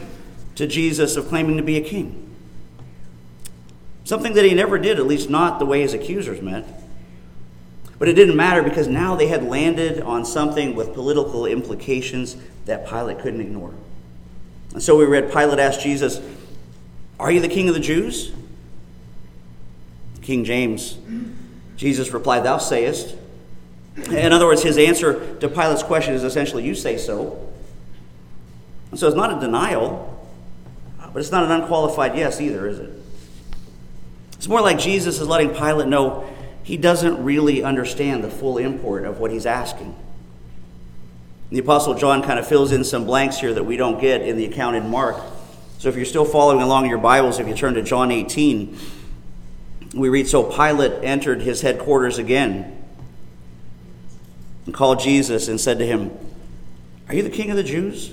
to 0.56 0.66
Jesus 0.66 1.16
of 1.16 1.28
claiming 1.28 1.56
to 1.56 1.62
be 1.62 1.76
a 1.76 1.80
king. 1.80 2.34
Something 4.04 4.34
that 4.34 4.44
he 4.44 4.54
never 4.54 4.78
did, 4.78 4.98
at 4.98 5.06
least 5.06 5.30
not 5.30 5.58
the 5.58 5.66
way 5.66 5.80
his 5.80 5.94
accusers 5.94 6.40
meant. 6.42 6.66
But 7.98 8.08
it 8.08 8.12
didn't 8.12 8.36
matter 8.36 8.62
because 8.62 8.88
now 8.88 9.16
they 9.16 9.28
had 9.28 9.44
landed 9.44 10.00
on 10.00 10.24
something 10.24 10.74
with 10.74 10.94
political 10.94 11.46
implications 11.46 12.36
that 12.66 12.86
Pilate 12.86 13.20
couldn't 13.20 13.40
ignore. 13.40 13.74
And 14.72 14.82
so 14.82 14.96
we 14.96 15.04
read 15.06 15.32
Pilate 15.32 15.58
asked 15.58 15.80
Jesus, 15.80 16.20
Are 17.18 17.30
you 17.30 17.40
the 17.40 17.48
king 17.48 17.68
of 17.68 17.74
the 17.74 17.80
Jews? 17.80 18.32
King 20.20 20.44
James, 20.44 20.98
Jesus 21.76 22.10
replied, 22.10 22.44
Thou 22.44 22.58
sayest. 22.58 23.16
In 23.96 24.32
other 24.32 24.46
words, 24.46 24.62
his 24.62 24.76
answer 24.76 25.36
to 25.36 25.48
Pilate's 25.48 25.82
question 25.82 26.14
is 26.14 26.24
essentially, 26.24 26.64
You 26.64 26.74
say 26.74 26.98
so. 26.98 27.48
And 28.90 29.00
so 29.00 29.06
it's 29.06 29.16
not 29.16 29.36
a 29.36 29.40
denial, 29.40 30.15
but 31.16 31.20
it's 31.20 31.32
not 31.32 31.44
an 31.44 31.50
unqualified 31.50 32.14
yes 32.14 32.42
either, 32.42 32.68
is 32.68 32.78
it? 32.78 32.90
It's 34.34 34.48
more 34.48 34.60
like 34.60 34.78
Jesus 34.78 35.18
is 35.18 35.26
letting 35.26 35.48
Pilate 35.54 35.88
know 35.88 36.28
he 36.62 36.76
doesn't 36.76 37.24
really 37.24 37.62
understand 37.62 38.22
the 38.22 38.28
full 38.28 38.58
import 38.58 39.06
of 39.06 39.18
what 39.18 39.30
he's 39.30 39.46
asking. 39.46 39.96
The 41.48 41.58
Apostle 41.60 41.94
John 41.94 42.22
kind 42.22 42.38
of 42.38 42.46
fills 42.46 42.70
in 42.70 42.84
some 42.84 43.06
blanks 43.06 43.38
here 43.38 43.54
that 43.54 43.64
we 43.64 43.78
don't 43.78 43.98
get 43.98 44.20
in 44.20 44.36
the 44.36 44.44
account 44.44 44.76
in 44.76 44.90
Mark. 44.90 45.16
So 45.78 45.88
if 45.88 45.96
you're 45.96 46.04
still 46.04 46.26
following 46.26 46.60
along 46.60 46.84
in 46.84 46.90
your 46.90 46.98
Bibles, 46.98 47.38
if 47.38 47.48
you 47.48 47.54
turn 47.54 47.72
to 47.72 47.82
John 47.82 48.10
18, 48.10 48.76
we 49.94 50.10
read 50.10 50.28
So 50.28 50.42
Pilate 50.42 51.02
entered 51.02 51.40
his 51.40 51.62
headquarters 51.62 52.18
again 52.18 52.84
and 54.66 54.74
called 54.74 55.00
Jesus 55.00 55.48
and 55.48 55.58
said 55.58 55.78
to 55.78 55.86
him, 55.86 56.10
Are 57.08 57.14
you 57.14 57.22
the 57.22 57.30
king 57.30 57.50
of 57.50 57.56
the 57.56 57.64
Jews? 57.64 58.12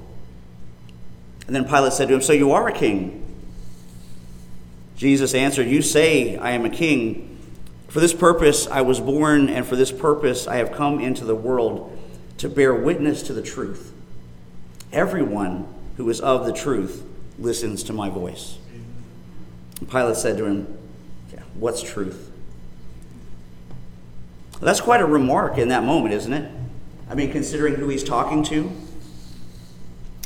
And 1.51 1.55
then 1.57 1.65
Pilate 1.65 1.91
said 1.91 2.07
to 2.07 2.13
him, 2.13 2.21
So 2.21 2.31
you 2.31 2.53
are 2.53 2.69
a 2.69 2.71
king? 2.71 3.25
Jesus 4.95 5.33
answered, 5.33 5.67
You 5.67 5.81
say 5.81 6.37
I 6.37 6.51
am 6.51 6.63
a 6.63 6.69
king. 6.69 7.37
For 7.89 7.99
this 7.99 8.13
purpose 8.13 8.67
I 8.67 8.79
was 8.79 9.01
born, 9.01 9.49
and 9.49 9.65
for 9.65 9.75
this 9.75 9.91
purpose 9.91 10.47
I 10.47 10.55
have 10.55 10.71
come 10.71 11.01
into 11.01 11.25
the 11.25 11.35
world 11.35 11.99
to 12.37 12.47
bear 12.47 12.73
witness 12.73 13.21
to 13.23 13.33
the 13.33 13.41
truth. 13.41 13.91
Everyone 14.93 15.67
who 15.97 16.09
is 16.09 16.21
of 16.21 16.45
the 16.45 16.53
truth 16.53 17.03
listens 17.37 17.83
to 17.83 17.91
my 17.91 18.09
voice. 18.09 18.57
And 19.81 19.91
Pilate 19.91 20.15
said 20.15 20.37
to 20.37 20.45
him, 20.45 20.77
yeah, 21.33 21.41
What's 21.55 21.83
truth? 21.83 22.31
That's 24.61 24.79
quite 24.79 25.01
a 25.01 25.05
remark 25.05 25.57
in 25.57 25.67
that 25.67 25.83
moment, 25.83 26.13
isn't 26.13 26.31
it? 26.31 26.49
I 27.09 27.15
mean, 27.15 27.29
considering 27.29 27.75
who 27.75 27.89
he's 27.89 28.05
talking 28.05 28.41
to. 28.43 28.71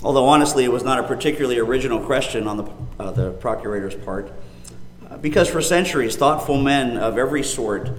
Although, 0.05 0.27
honestly, 0.27 0.63
it 0.63 0.71
was 0.71 0.83
not 0.83 0.99
a 0.99 1.03
particularly 1.03 1.57
original 1.57 1.99
question 1.99 2.47
on 2.47 2.57
the, 2.57 2.71
uh, 2.99 3.09
the 3.09 3.31
procurator's 3.31 3.95
part. 3.95 4.31
Because 5.19 5.49
for 5.49 5.63
centuries, 5.63 6.15
thoughtful 6.15 6.61
men 6.61 6.95
of 6.95 7.17
every 7.17 7.41
sort 7.41 7.89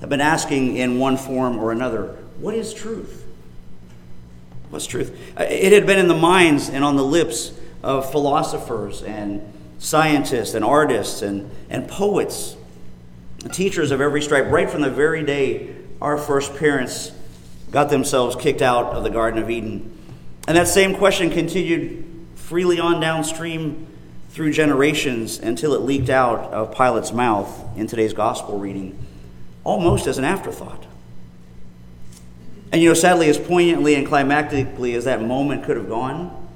have 0.00 0.08
been 0.08 0.22
asking 0.22 0.78
in 0.78 0.98
one 0.98 1.18
form 1.18 1.58
or 1.58 1.70
another, 1.70 2.16
what 2.38 2.54
is 2.54 2.72
truth? 2.72 3.26
What's 4.70 4.86
truth? 4.86 5.14
Uh, 5.38 5.42
it 5.42 5.74
had 5.74 5.86
been 5.86 5.98
in 5.98 6.08
the 6.08 6.16
minds 6.16 6.70
and 6.70 6.82
on 6.82 6.96
the 6.96 7.04
lips 7.04 7.52
of 7.82 8.10
philosophers 8.10 9.02
and 9.02 9.42
scientists 9.78 10.54
and 10.54 10.64
artists 10.64 11.20
and, 11.20 11.50
and 11.68 11.86
poets, 11.86 12.56
teachers 13.52 13.90
of 13.90 14.00
every 14.00 14.22
stripe, 14.22 14.50
right 14.50 14.70
from 14.70 14.80
the 14.80 14.90
very 14.90 15.22
day 15.22 15.74
our 16.00 16.16
first 16.16 16.56
parents 16.56 17.12
got 17.70 17.90
themselves 17.90 18.36
kicked 18.36 18.62
out 18.62 18.86
of 18.94 19.02
the 19.02 19.10
Garden 19.10 19.42
of 19.42 19.50
Eden. 19.50 19.98
And 20.48 20.56
that 20.56 20.68
same 20.68 20.96
question 20.96 21.30
continued 21.30 22.04
freely 22.34 22.80
on 22.80 23.00
downstream 23.00 23.86
through 24.30 24.52
generations 24.52 25.38
until 25.38 25.74
it 25.74 25.82
leaked 25.82 26.10
out 26.10 26.52
of 26.52 26.74
Pilate's 26.74 27.12
mouth 27.12 27.76
in 27.76 27.86
today's 27.86 28.12
gospel 28.12 28.58
reading, 28.58 28.98
almost 29.62 30.06
as 30.06 30.18
an 30.18 30.24
afterthought. 30.24 30.86
And 32.72 32.80
you 32.80 32.88
know, 32.88 32.94
sadly, 32.94 33.28
as 33.28 33.38
poignantly 33.38 33.94
and 33.94 34.06
climactically 34.06 34.96
as 34.96 35.04
that 35.04 35.22
moment 35.22 35.64
could 35.64 35.76
have 35.76 35.88
gone, 35.88 36.48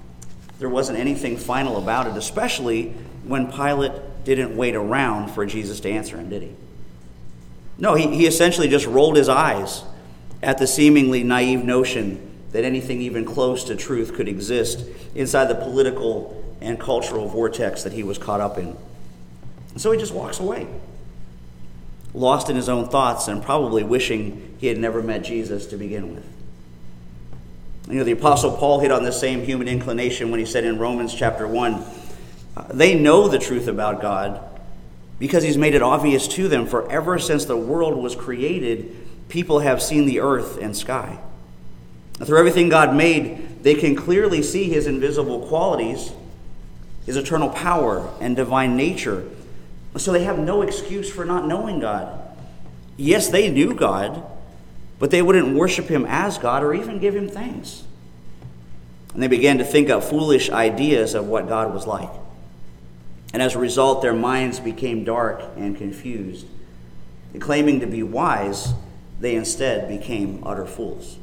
there 0.58 0.70
wasn't 0.70 0.98
anything 0.98 1.36
final 1.36 1.76
about 1.76 2.06
it, 2.06 2.16
especially 2.16 2.94
when 3.24 3.52
Pilate 3.52 3.92
didn't 4.24 4.56
wait 4.56 4.74
around 4.74 5.30
for 5.30 5.44
Jesus 5.44 5.78
to 5.80 5.90
answer 5.90 6.16
him, 6.16 6.30
did 6.30 6.42
he? 6.42 6.54
No, 7.78 7.94
he, 7.94 8.08
he 8.16 8.26
essentially 8.26 8.68
just 8.68 8.86
rolled 8.86 9.16
his 9.16 9.28
eyes 9.28 9.84
at 10.42 10.56
the 10.56 10.66
seemingly 10.66 11.22
naive 11.22 11.62
notion 11.62 12.35
that 12.56 12.64
anything 12.64 13.02
even 13.02 13.26
close 13.26 13.64
to 13.64 13.76
truth 13.76 14.14
could 14.14 14.28
exist 14.28 14.82
inside 15.14 15.44
the 15.44 15.54
political 15.54 16.42
and 16.62 16.80
cultural 16.80 17.28
vortex 17.28 17.82
that 17.82 17.92
he 17.92 18.02
was 18.02 18.16
caught 18.16 18.40
up 18.40 18.56
in. 18.56 18.74
And 19.72 19.80
so 19.80 19.92
he 19.92 19.98
just 19.98 20.14
walks 20.14 20.40
away, 20.40 20.66
lost 22.14 22.48
in 22.48 22.56
his 22.56 22.70
own 22.70 22.88
thoughts 22.88 23.28
and 23.28 23.42
probably 23.42 23.84
wishing 23.84 24.56
he 24.58 24.68
had 24.68 24.78
never 24.78 25.02
met 25.02 25.22
Jesus 25.22 25.66
to 25.66 25.76
begin 25.76 26.14
with. 26.14 26.24
You 27.88 27.98
know, 27.98 28.04
the 28.04 28.12
Apostle 28.12 28.56
Paul 28.56 28.80
hit 28.80 28.90
on 28.90 29.04
the 29.04 29.12
same 29.12 29.44
human 29.44 29.68
inclination 29.68 30.30
when 30.30 30.40
he 30.40 30.46
said 30.46 30.64
in 30.64 30.78
Romans 30.78 31.12
chapter 31.14 31.46
1 31.46 31.84
they 32.70 32.98
know 32.98 33.28
the 33.28 33.38
truth 33.38 33.68
about 33.68 34.00
God 34.00 34.40
because 35.18 35.42
he's 35.42 35.58
made 35.58 35.74
it 35.74 35.82
obvious 35.82 36.26
to 36.28 36.48
them, 36.48 36.66
for 36.66 36.90
ever 36.90 37.18
since 37.18 37.44
the 37.44 37.56
world 37.56 38.02
was 38.02 38.16
created, 38.16 38.96
people 39.28 39.58
have 39.58 39.82
seen 39.82 40.06
the 40.06 40.20
earth 40.20 40.56
and 40.56 40.74
sky. 40.74 41.18
Through 42.24 42.38
everything 42.38 42.68
God 42.68 42.94
made, 42.94 43.62
they 43.62 43.74
can 43.74 43.94
clearly 43.94 44.42
see 44.42 44.64
his 44.64 44.86
invisible 44.86 45.46
qualities, 45.46 46.12
his 47.04 47.16
eternal 47.16 47.50
power, 47.50 48.08
and 48.20 48.34
divine 48.34 48.76
nature. 48.76 49.28
So 49.96 50.12
they 50.12 50.24
have 50.24 50.38
no 50.38 50.62
excuse 50.62 51.10
for 51.10 51.24
not 51.24 51.46
knowing 51.46 51.80
God. 51.80 52.20
Yes, 52.96 53.28
they 53.28 53.50
knew 53.50 53.74
God, 53.74 54.22
but 54.98 55.10
they 55.10 55.20
wouldn't 55.20 55.54
worship 55.54 55.88
him 55.88 56.06
as 56.06 56.38
God 56.38 56.62
or 56.62 56.74
even 56.74 56.98
give 56.98 57.14
him 57.14 57.28
thanks. 57.28 57.84
And 59.12 59.22
they 59.22 59.28
began 59.28 59.58
to 59.58 59.64
think 59.64 59.90
up 59.90 60.04
foolish 60.04 60.50
ideas 60.50 61.14
of 61.14 61.26
what 61.26 61.48
God 61.48 61.72
was 61.72 61.86
like. 61.86 62.10
And 63.32 63.42
as 63.42 63.54
a 63.54 63.58
result, 63.58 64.00
their 64.00 64.14
minds 64.14 64.60
became 64.60 65.04
dark 65.04 65.42
and 65.56 65.76
confused. 65.76 66.46
And 67.32 67.42
claiming 67.42 67.80
to 67.80 67.86
be 67.86 68.02
wise, 68.02 68.72
they 69.20 69.34
instead 69.34 69.88
became 69.88 70.42
utter 70.46 70.66
fools. 70.66 71.18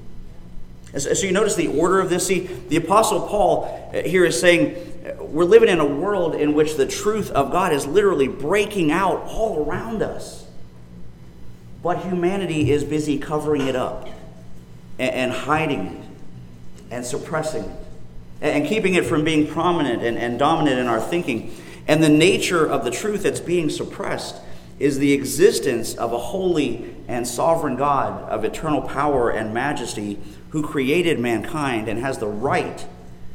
So 0.98 1.26
you 1.26 1.32
notice 1.32 1.56
the 1.56 1.68
order 1.68 2.00
of 2.00 2.10
this. 2.10 2.28
See, 2.28 2.42
the 2.42 2.78
Apostle 2.78 3.28
Paul 3.28 3.92
uh, 3.94 4.04
here 4.04 4.26
is 4.26 4.40
saying 4.40 4.76
uh, 5.06 5.24
we're 5.24 5.44
living 5.44 5.70
in 5.70 5.80
a 5.80 5.86
world 5.86 6.36
in 6.36 6.54
which 6.54 6.76
the 6.76 6.86
truth 6.86 7.32
of 7.32 7.52
God 7.52 7.74
is 7.74 7.88
literally 7.88 8.28
breaking 8.28 8.92
out 8.92 9.24
all 9.24 9.66
around 9.66 10.04
us. 10.04 10.46
But 11.82 12.04
humanity 12.04 12.72
is 12.72 12.84
busy 12.84 13.18
covering 13.18 13.62
it 13.68 13.76
up 13.76 14.08
and 15.00 15.32
hiding 15.32 15.88
it 15.88 16.06
and 16.92 17.06
suppressing 17.06 17.64
it 17.64 17.84
and 18.40 18.68
keeping 18.68 18.94
it 18.94 19.06
from 19.06 19.24
being 19.24 19.48
prominent 19.48 20.04
and 20.04 20.38
dominant 20.38 20.80
in 20.80 20.88
our 20.88 21.02
thinking. 21.02 21.56
And 21.88 22.04
the 22.04 22.10
nature 22.10 22.66
of 22.66 22.84
the 22.84 22.92
truth 22.92 23.24
that's 23.24 23.40
being 23.40 23.70
suppressed 23.70 24.36
is 24.80 24.98
the 24.98 25.13
existence 25.13 25.94
of 25.96 26.13
a 26.13 26.18
holy 26.18 26.96
and 27.08 27.27
sovereign 27.27 27.75
God 27.75 28.30
of 28.30 28.44
eternal 28.44 28.82
power 28.82 29.30
and 29.30 29.53
majesty 29.53 30.20
who 30.50 30.63
created 30.63 31.20
mankind 31.20 31.88
and 31.88 32.00
has 32.00 32.18
the 32.18 32.27
right, 32.27 32.86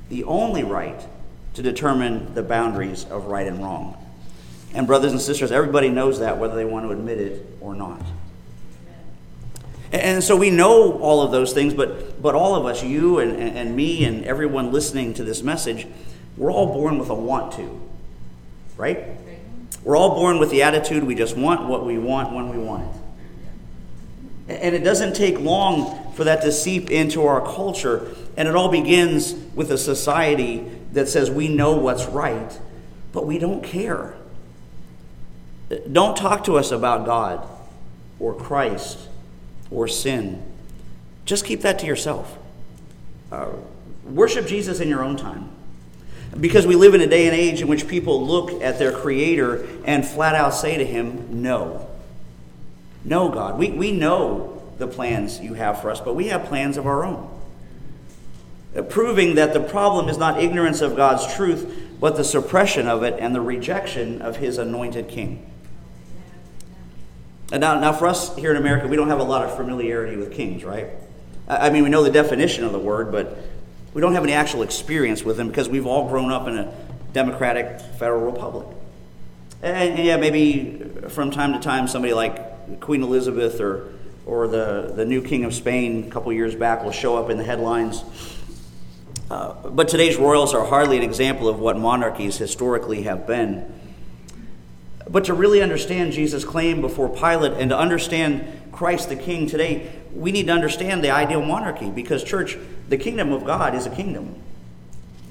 the 0.09 0.25
only 0.25 0.63
right, 0.63 1.07
to 1.55 1.63
determine 1.63 2.35
the 2.35 2.43
boundaries 2.43 3.05
of 3.05 3.27
right 3.27 3.47
and 3.47 3.63
wrong. 3.63 3.97
And, 4.75 4.87
brothers 4.87 5.13
and 5.13 5.21
sisters, 5.21 5.51
everybody 5.51 5.89
knows 5.89 6.21
that 6.21 6.39
whether 6.39 6.55
they 6.55 6.65
want 6.65 6.87
to 6.87 6.93
admit 6.93 7.19
it 7.19 7.47
or 7.61 7.75
not. 7.75 8.03
And 9.91 10.23
so 10.23 10.37
we 10.37 10.51
know 10.51 10.99
all 10.99 11.23
of 11.23 11.33
those 11.33 11.55
things, 11.55 11.73
but, 11.73 12.21
but 12.21 12.35
all 12.35 12.55
of 12.55 12.67
us, 12.67 12.85
you 12.85 13.19
and, 13.21 13.41
and 13.41 13.75
me 13.75 14.05
and 14.05 14.25
everyone 14.27 14.71
listening 14.71 15.15
to 15.15 15.25
this 15.25 15.43
message, 15.43 15.87
we're 16.37 16.53
all 16.53 16.67
born 16.67 16.99
with 16.99 17.09
a 17.09 17.15
want 17.15 17.53
to 17.55 17.81
right? 18.79 19.05
We're 19.85 19.97
all 19.97 20.15
born 20.15 20.39
with 20.39 20.51
the 20.51 20.63
attitude 20.63 21.05
we 21.05 21.15
just 21.15 21.37
want 21.37 21.69
what 21.69 21.85
we 21.87 21.99
want 21.99 22.35
when 22.35 22.49
we 22.49 22.59
want 22.59 22.95
it. 24.49 24.61
And 24.63 24.75
it 24.75 24.83
doesn't 24.83 25.15
take 25.15 25.39
long 25.39 26.13
for 26.13 26.25
that 26.25 26.43
to 26.43 26.53
seep 26.53 26.91
into 26.91 27.25
our 27.27 27.41
culture. 27.41 28.15
And 28.37 28.49
it 28.49 28.57
all 28.57 28.71
begins 28.71 29.35
with 29.55 29.71
a 29.71 29.79
society 29.79 30.71
that 30.93 31.09
says 31.09 31.31
we 31.31 31.49
know 31.49 31.77
what's 31.77 32.07
right, 32.07 32.59
but 33.13 33.27
we 33.27 33.39
don't 33.39 33.63
care. 33.63 34.15
Don't 35.91 36.17
talk 36.17 36.45
to 36.45 36.57
us 36.57 36.71
about 36.71 37.05
God 37.05 37.47
or 38.19 38.35
Christ 38.35 39.09
or 39.71 39.87
sin. 39.87 40.43
Just 41.27 41.45
keep 41.45 41.61
that 41.61 41.79
to 41.81 41.87
yourself. 41.87 42.39
Uh, 43.31 43.51
worship 44.05 44.47
Jesus 44.47 44.81
in 44.81 44.89
your 44.89 45.05
own 45.05 45.17
time. 45.17 45.51
Because 46.39 46.67
we 46.67 46.77
live 46.77 46.95
in 46.95 47.01
a 47.01 47.07
day 47.07 47.27
and 47.27 47.35
age 47.35 47.61
in 47.61 47.69
which 47.69 47.89
people 47.89 48.27
look 48.27 48.63
at 48.63 48.79
their 48.79 48.93
Creator 48.93 49.67
and 49.85 50.07
flat 50.07 50.35
out 50.35 50.51
say 50.51 50.77
to 50.77 50.85
Him, 50.85 51.43
No. 51.43 51.89
No, 53.05 53.29
God. 53.31 53.59
We, 53.59 53.71
we 53.71 53.93
know 53.93 54.63
the 54.79 54.87
plans 54.87 55.41
you 55.41 55.55
have 55.55 55.81
for 55.81 55.91
us, 55.91 56.01
but 56.01 56.15
we 56.15 56.29
have 56.29 56.45
plans 56.45 56.77
of 56.77 56.87
our 56.87 57.05
own. 57.05 57.31
Uh, 58.77 58.83
proving 58.83 59.37
that 59.37 59.55
the 59.55 59.61
problem 59.61 60.09
is 60.09 60.19
not 60.19 60.43
ignorance 60.43 60.81
of 60.81 60.95
God's 60.95 61.35
truth, 61.35 61.89
but 61.99 62.17
the 62.17 62.25
suppression 62.25 62.87
of 62.87 63.03
it 63.03 63.15
and 63.19 63.35
the 63.35 63.41
rejection 63.41 64.21
of 64.23 64.37
His 64.37 64.59
anointed 64.59 65.09
King. 65.09 65.45
And 67.51 67.63
now, 67.63 67.81
now, 67.81 67.93
for 67.95 68.07
us 68.07 68.37
here 68.37 68.51
in 68.51 68.59
America, 68.59 68.87
we 68.87 68.97
don't 68.97 69.09
have 69.09 69.21
a 69.21 69.25
lot 69.25 69.45
of 69.45 69.57
familiarity 69.57 70.17
with 70.17 70.33
kings, 70.33 70.65
right? 70.65 70.89
I 71.49 71.71
mean, 71.71 71.83
we 71.83 71.89
know 71.89 72.05
the 72.05 72.11
definition 72.11 72.65
of 72.65 72.73
the 72.73 72.79
word, 72.79 73.11
but 73.11 73.39
we 73.95 74.01
don't 74.01 74.15
have 74.15 74.25
any 74.25 74.33
actual 74.33 74.63
experience 74.63 75.25
with 75.25 75.37
them 75.37 75.49
because 75.49 75.69
we've 75.69 75.87
all 75.87 76.09
grown 76.09 76.31
up 76.31 76.47
in 76.47 76.57
a 76.57 76.75
democratic 77.13 77.81
federal 77.81 78.31
republic. 78.31 78.67
And, 79.63 79.99
and 79.99 80.07
yeah, 80.07 80.17
maybe 80.17 80.85
from 81.09 81.31
time 81.31 81.53
to 81.55 81.59
time 81.59 81.89
somebody 81.89 82.15
like 82.15 82.81
Queen 82.81 83.03
Elizabeth 83.03 83.61
or, 83.61 83.93
or 84.27 84.47
the, 84.47 84.93
the 84.95 85.05
new 85.05 85.23
King 85.23 85.45
of 85.45 85.55
Spain 85.55 86.07
a 86.07 86.11
couple 86.11 86.33
years 86.33 86.55
back 86.55 86.85
will 86.85 86.93
show 86.93 87.17
up 87.17 87.31
in 87.31 87.39
the 87.39 87.45
headlines. 87.45 88.05
Uh, 89.31 89.53
but 89.71 89.89
today's 89.89 90.17
royals 90.17 90.55
are 90.55 90.65
hardly 90.65 90.97
an 90.97 91.03
example 91.03 91.49
of 91.49 91.59
what 91.59 91.77
monarchies 91.77 92.39
historically 92.39 93.03
have 93.03 93.27
been. 93.27 93.75
But 95.09 95.25
to 95.25 95.35
really 95.35 95.63
understand 95.63 96.13
Jesus' 96.13 96.45
claim 96.45 96.81
before 96.81 97.09
Pilate 97.09 97.53
and 97.55 97.71
to 97.71 97.79
understand 97.79 98.58
Christ 98.73 99.09
the 99.09 99.17
King 99.17 99.47
today, 99.47 99.91
we 100.13 100.33
need 100.33 100.47
to 100.47 100.53
understand 100.53 101.03
the 101.03 101.11
ideal 101.11 101.43
monarchy 101.43 101.91
because, 101.91 102.25
church, 102.25 102.57
the 102.89 102.97
kingdom 102.97 103.33
of 103.33 103.45
God 103.45 103.75
is 103.75 103.87
a 103.87 103.91
kingdom. 103.91 104.41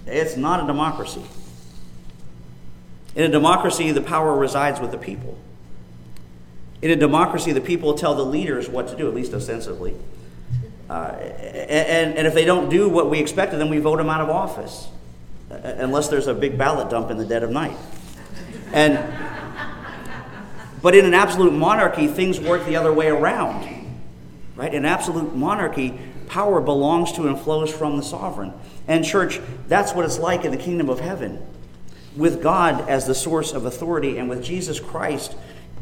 It's 0.06 0.38
not 0.38 0.64
a 0.64 0.68
democracy. 0.68 1.24
In 3.16 3.24
a 3.24 3.30
democracy, 3.30 3.92
the 3.92 4.02
power 4.02 4.38
resides 4.38 4.80
with 4.80 4.92
the 4.92 4.98
people. 4.98 5.38
In 6.82 6.92
a 6.92 6.96
democracy, 6.96 7.52
the 7.52 7.62
people 7.62 7.96
tell 7.96 8.14
the 8.14 8.24
leaders 8.26 8.70
what 8.70 8.88
to 8.90 8.96
do, 8.96 9.08
at 9.08 9.16
least 9.16 9.34
ostensibly. 9.34 9.96
Uh, 10.90 11.12
and, 11.12 12.16
and 12.16 12.28
if 12.28 12.34
they 12.34 12.46
don't 12.46 12.70
do 12.70 12.88
what 12.88 13.10
we 13.10 13.20
expect 13.20 13.52
of 13.54 13.60
them, 13.60 13.70
we 13.70 13.80
vote 13.80 13.98
them 13.98 14.10
out 14.10 14.22
of 14.22 14.30
office, 14.30 14.88
unless 15.50 16.08
there's 16.08 16.28
a 16.28 16.34
big 16.34 16.58
ballot 16.58 16.90
dump 16.90 17.10
in 17.10 17.18
the 17.18 17.26
dead 17.26 17.44
of 17.44 17.50
night. 17.50 17.76
And, 18.72 18.98
but 20.82 20.96
in 20.96 21.06
an 21.06 21.14
absolute 21.14 21.54
monarchy, 21.54 22.08
things 22.08 22.40
work 22.40 22.66
the 22.66 22.76
other 22.76 22.94
way 22.94 23.08
around. 23.08 23.68
Right? 24.56 24.74
In 24.74 24.86
absolute 24.86 25.36
monarchy, 25.36 26.00
power 26.28 26.62
belongs 26.62 27.12
to 27.14 27.28
and 27.28 27.40
flows 27.40 27.72
from 27.72 27.98
the 27.98 28.04
sovereign. 28.04 28.54
And, 28.88 29.04
church, 29.04 29.40
that's 29.68 29.94
what 29.94 30.06
it's 30.06 30.20
like 30.20 30.46
in 30.46 30.52
the 30.52 30.58
kingdom 30.58 30.90
of 30.90 31.00
heaven. 31.00 31.46
With 32.16 32.42
God 32.42 32.90
as 32.90 33.06
the 33.06 33.16
source 33.16 33.54
of 33.54 33.66
authority 33.66 34.18
and 34.18 34.30
with 34.30 34.44
Jesus 34.44 34.80
Christ 34.80 35.36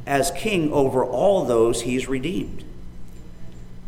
as 0.05 0.31
king 0.31 0.71
over 0.71 1.03
all 1.03 1.45
those 1.45 1.81
he's 1.81 2.08
redeemed. 2.08 2.63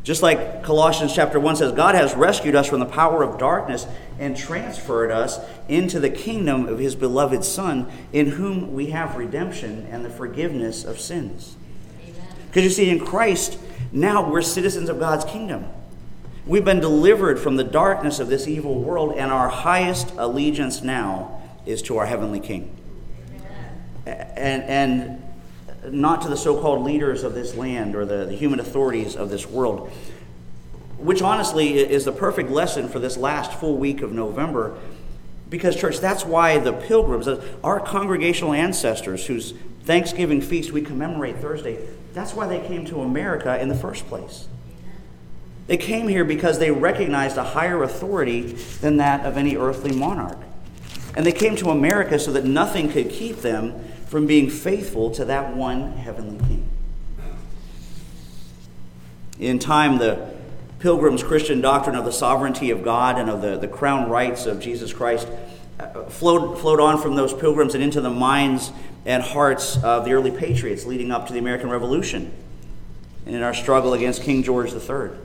Just 0.08 0.24
like 0.24 0.64
Colossians 0.64 1.14
chapter 1.14 1.38
1 1.38 1.58
says, 1.58 1.74
God 1.74 1.94
has 1.94 2.16
rescued 2.16 2.56
us 2.56 2.66
from 2.66 2.80
the 2.80 2.86
power 2.86 3.24
of 3.24 3.38
darkness 3.38 3.86
and 4.18 4.38
transferred 4.38 5.12
us 5.12 5.38
into 5.68 6.00
the 6.00 6.10
kingdom 6.10 6.66
of 6.66 6.80
his 6.80 6.96
beloved 6.96 7.44
Son, 7.44 7.92
in 8.14 8.28
whom 8.28 8.74
we 8.74 8.92
have 8.92 9.18
redemption 9.18 9.86
and 9.92 10.06
the 10.06 10.10
forgiveness 10.10 10.86
of 10.86 10.98
sins. 10.98 11.58
Because 12.46 12.64
you 12.64 12.70
see, 12.70 12.90
in 12.90 13.06
Christ, 13.06 13.60
now 13.92 14.32
we're 14.32 14.42
citizens 14.42 14.88
of 14.88 14.98
God's 14.98 15.26
kingdom. 15.26 15.66
We've 16.46 16.64
been 16.64 16.80
delivered 16.80 17.38
from 17.38 17.58
the 17.58 17.66
darkness 17.66 18.20
of 18.22 18.30
this 18.30 18.48
evil 18.48 18.76
world, 18.76 19.14
and 19.18 19.30
our 19.30 19.50
highest 19.50 20.14
allegiance 20.18 20.82
now 20.82 21.42
is 21.66 21.82
to 21.82 21.98
our 21.98 22.06
heavenly 22.06 22.40
King. 22.40 22.74
And, 24.06 24.64
and 24.64 25.27
not 25.86 26.22
to 26.24 26.30
the 26.30 26.38
so 26.38 26.60
called 26.60 26.84
leaders 26.84 27.24
of 27.24 27.34
this 27.34 27.56
land 27.56 27.96
or 27.96 28.06
the, 28.06 28.26
the 28.26 28.36
human 28.36 28.60
authorities 28.60 29.16
of 29.16 29.30
this 29.30 29.48
world, 29.48 29.92
which 30.98 31.22
honestly 31.22 31.78
is 31.78 32.06
the 32.06 32.12
perfect 32.12 32.50
lesson 32.50 32.90
for 32.90 33.00
this 33.00 33.18
last 33.18 33.54
full 33.54 33.78
week 33.78 34.02
of 34.02 34.12
November. 34.12 34.78
Because, 35.50 35.76
church, 35.76 36.00
that's 36.00 36.26
why 36.26 36.58
the 36.58 36.74
pilgrims, 36.74 37.28
our 37.64 37.80
congregational 37.80 38.54
ancestors 38.54 39.28
whose 39.28 39.54
Thanksgiving 39.84 40.42
feast 40.42 40.72
we 40.72 40.82
commemorate 40.82 41.38
Thursday, 41.38 41.80
that's 42.14 42.34
why 42.34 42.48
they 42.48 42.60
came 42.68 42.86
to 42.86 43.02
America 43.02 43.60
in 43.62 43.70
the 43.70 43.76
first 43.76 44.08
place. 44.08 44.48
They 45.68 45.78
came 45.78 46.08
here 46.08 46.26
because 46.26 46.60
they 46.60 46.72
recognized 46.72 47.38
a 47.38 47.44
higher 47.44 47.84
authority 47.84 48.54
than 48.82 48.98
that 48.98 49.26
of 49.26 49.38
any 49.38 49.56
earthly 49.56 49.92
monarch. 49.92 50.40
And 51.16 51.26
they 51.26 51.32
came 51.32 51.56
to 51.58 51.70
America 51.70 52.20
so 52.20 52.32
that 52.34 52.46
nothing 52.46 52.90
could 52.90 53.10
keep 53.10 53.38
them 53.38 53.87
from 54.08 54.26
being 54.26 54.50
faithful 54.50 55.12
to 55.12 55.26
that 55.26 55.56
one 55.56 55.94
heavenly 55.94 56.38
king. 56.48 56.68
In 59.40 59.60
time, 59.60 59.98
the, 60.00 60.38
Pilgrim's 60.80 61.24
Christian 61.24 61.60
doctrine 61.60 61.96
of 61.96 62.06
the 62.06 62.12
sovereignty 62.12 62.70
of 62.70 62.84
God 62.84 63.18
and 63.18 63.30
of 63.30 63.42
the, 63.42 63.58
the 63.58 63.68
crown 63.68 64.10
rights 64.10 64.46
of 64.46 64.60
Jesus 64.60 64.94
Christ 64.94 65.28
uh, 65.80 66.04
flowed, 66.04 66.60
flowed 66.60 66.80
on 66.80 67.02
from 67.02 67.16
those 67.16 67.34
pilgrims 67.34 67.74
and 67.74 67.84
into 67.84 68.00
the 68.00 68.12
minds 68.12 68.72
and 69.06 69.24
hearts 69.24 69.82
of 69.84 70.06
the 70.06 70.14
early 70.14 70.30
patriots 70.30 70.86
leading 70.86 71.12
up 71.12 71.26
to 71.28 71.34
the 71.34 71.40
American 71.40 71.70
Revolution 71.70 72.32
and 73.26 73.36
in 73.36 73.42
our 73.42 73.56
struggle 73.56 73.94
against 73.94 74.22
King 74.22 74.44
George 74.44 74.72
III. 74.72 75.18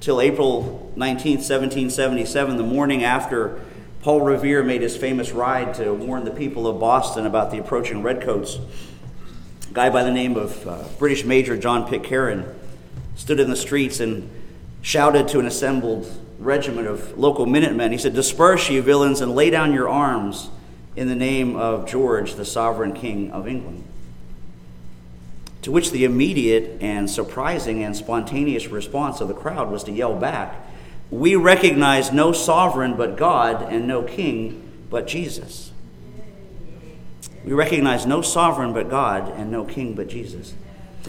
Till 0.00 0.20
April 0.20 0.92
19, 0.96 1.32
1777, 1.38 2.56
the 2.56 2.62
morning 2.62 3.04
after 3.04 3.60
Paul 4.06 4.20
Revere 4.20 4.62
made 4.62 4.82
his 4.82 4.96
famous 4.96 5.32
ride 5.32 5.74
to 5.74 5.92
warn 5.92 6.24
the 6.24 6.30
people 6.30 6.68
of 6.68 6.78
Boston 6.78 7.26
about 7.26 7.50
the 7.50 7.58
approaching 7.58 8.04
Redcoats, 8.04 8.56
a 9.68 9.72
guy 9.72 9.90
by 9.90 10.04
the 10.04 10.12
name 10.12 10.36
of 10.36 10.64
uh, 10.64 10.84
British 10.96 11.24
Major 11.24 11.56
John 11.56 11.88
Pitcairn 11.88 12.54
stood 13.16 13.40
in 13.40 13.50
the 13.50 13.56
streets 13.56 13.98
and 13.98 14.30
shouted 14.80 15.26
to 15.26 15.40
an 15.40 15.46
assembled 15.46 16.08
regiment 16.38 16.86
of 16.86 17.18
local 17.18 17.46
Minutemen. 17.46 17.90
He 17.90 17.98
said, 17.98 18.14
Disperse, 18.14 18.70
you 18.70 18.80
villains, 18.80 19.20
and 19.20 19.34
lay 19.34 19.50
down 19.50 19.72
your 19.72 19.88
arms 19.88 20.50
in 20.94 21.08
the 21.08 21.16
name 21.16 21.56
of 21.56 21.88
George, 21.88 22.36
the 22.36 22.44
sovereign 22.44 22.92
king 22.92 23.32
of 23.32 23.48
England. 23.48 23.82
To 25.62 25.72
which 25.72 25.90
the 25.90 26.04
immediate 26.04 26.80
and 26.80 27.10
surprising 27.10 27.82
and 27.82 27.96
spontaneous 27.96 28.68
response 28.68 29.20
of 29.20 29.26
the 29.26 29.34
crowd 29.34 29.68
was 29.68 29.82
to 29.82 29.90
yell 29.90 30.14
back, 30.14 30.54
We 31.10 31.36
recognize 31.36 32.12
no 32.12 32.32
sovereign 32.32 32.96
but 32.96 33.16
God 33.16 33.72
and 33.72 33.86
no 33.86 34.02
king 34.02 34.86
but 34.90 35.06
Jesus. 35.06 35.70
We 37.44 37.52
recognize 37.52 38.06
no 38.06 38.22
sovereign 38.22 38.72
but 38.72 38.90
God 38.90 39.32
and 39.36 39.50
no 39.50 39.64
king 39.64 39.94
but 39.94 40.08
Jesus. 40.08 40.54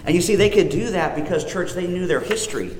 And 0.05 0.15
you 0.15 0.21
see, 0.21 0.35
they 0.35 0.51
could 0.51 0.69
do 0.69 0.91
that 0.91 1.15
because, 1.15 1.43
church, 1.43 1.73
they 1.73 1.87
knew 1.87 2.05
their 2.05 2.19
history. 2.19 2.77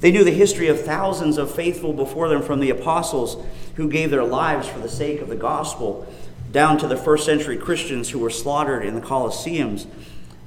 They 0.00 0.10
knew 0.10 0.24
the 0.24 0.32
history 0.32 0.68
of 0.68 0.82
thousands 0.82 1.38
of 1.38 1.54
faithful 1.54 1.92
before 1.92 2.28
them 2.28 2.42
from 2.42 2.60
the 2.60 2.70
apostles 2.70 3.44
who 3.76 3.88
gave 3.88 4.10
their 4.10 4.24
lives 4.24 4.66
for 4.66 4.80
the 4.80 4.88
sake 4.88 5.20
of 5.20 5.28
the 5.28 5.36
gospel, 5.36 6.06
down 6.50 6.78
to 6.78 6.88
the 6.88 6.96
first 6.96 7.24
century 7.24 7.56
Christians 7.56 8.10
who 8.10 8.18
were 8.18 8.30
slaughtered 8.30 8.84
in 8.84 8.94
the 8.94 9.00
Colosseums, 9.00 9.86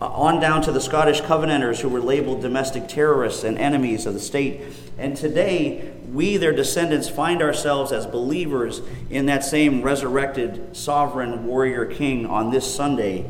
Uh, 0.02 0.08
on 0.08 0.40
down 0.40 0.62
to 0.62 0.72
the 0.72 0.80
Scottish 0.80 1.20
Covenanters 1.20 1.82
who 1.82 1.90
were 1.90 2.00
labeled 2.00 2.42
domestic 2.42 2.88
terrorists 2.88 3.44
and 3.44 3.58
enemies 3.58 4.06
of 4.06 4.14
the 4.14 4.20
state. 4.20 4.62
And 4.98 5.18
today, 5.18 5.92
we, 6.10 6.38
their 6.38 6.54
descendants, 6.54 7.10
find 7.10 7.42
ourselves 7.42 7.92
as 7.92 8.06
believers 8.06 8.82
in 9.10 9.26
that 9.26 9.44
same 9.44 9.82
resurrected 9.82 10.76
sovereign 10.76 11.46
warrior 11.46 11.86
king 11.86 12.26
on 12.26 12.50
this 12.50 12.74
Sunday 12.74 13.30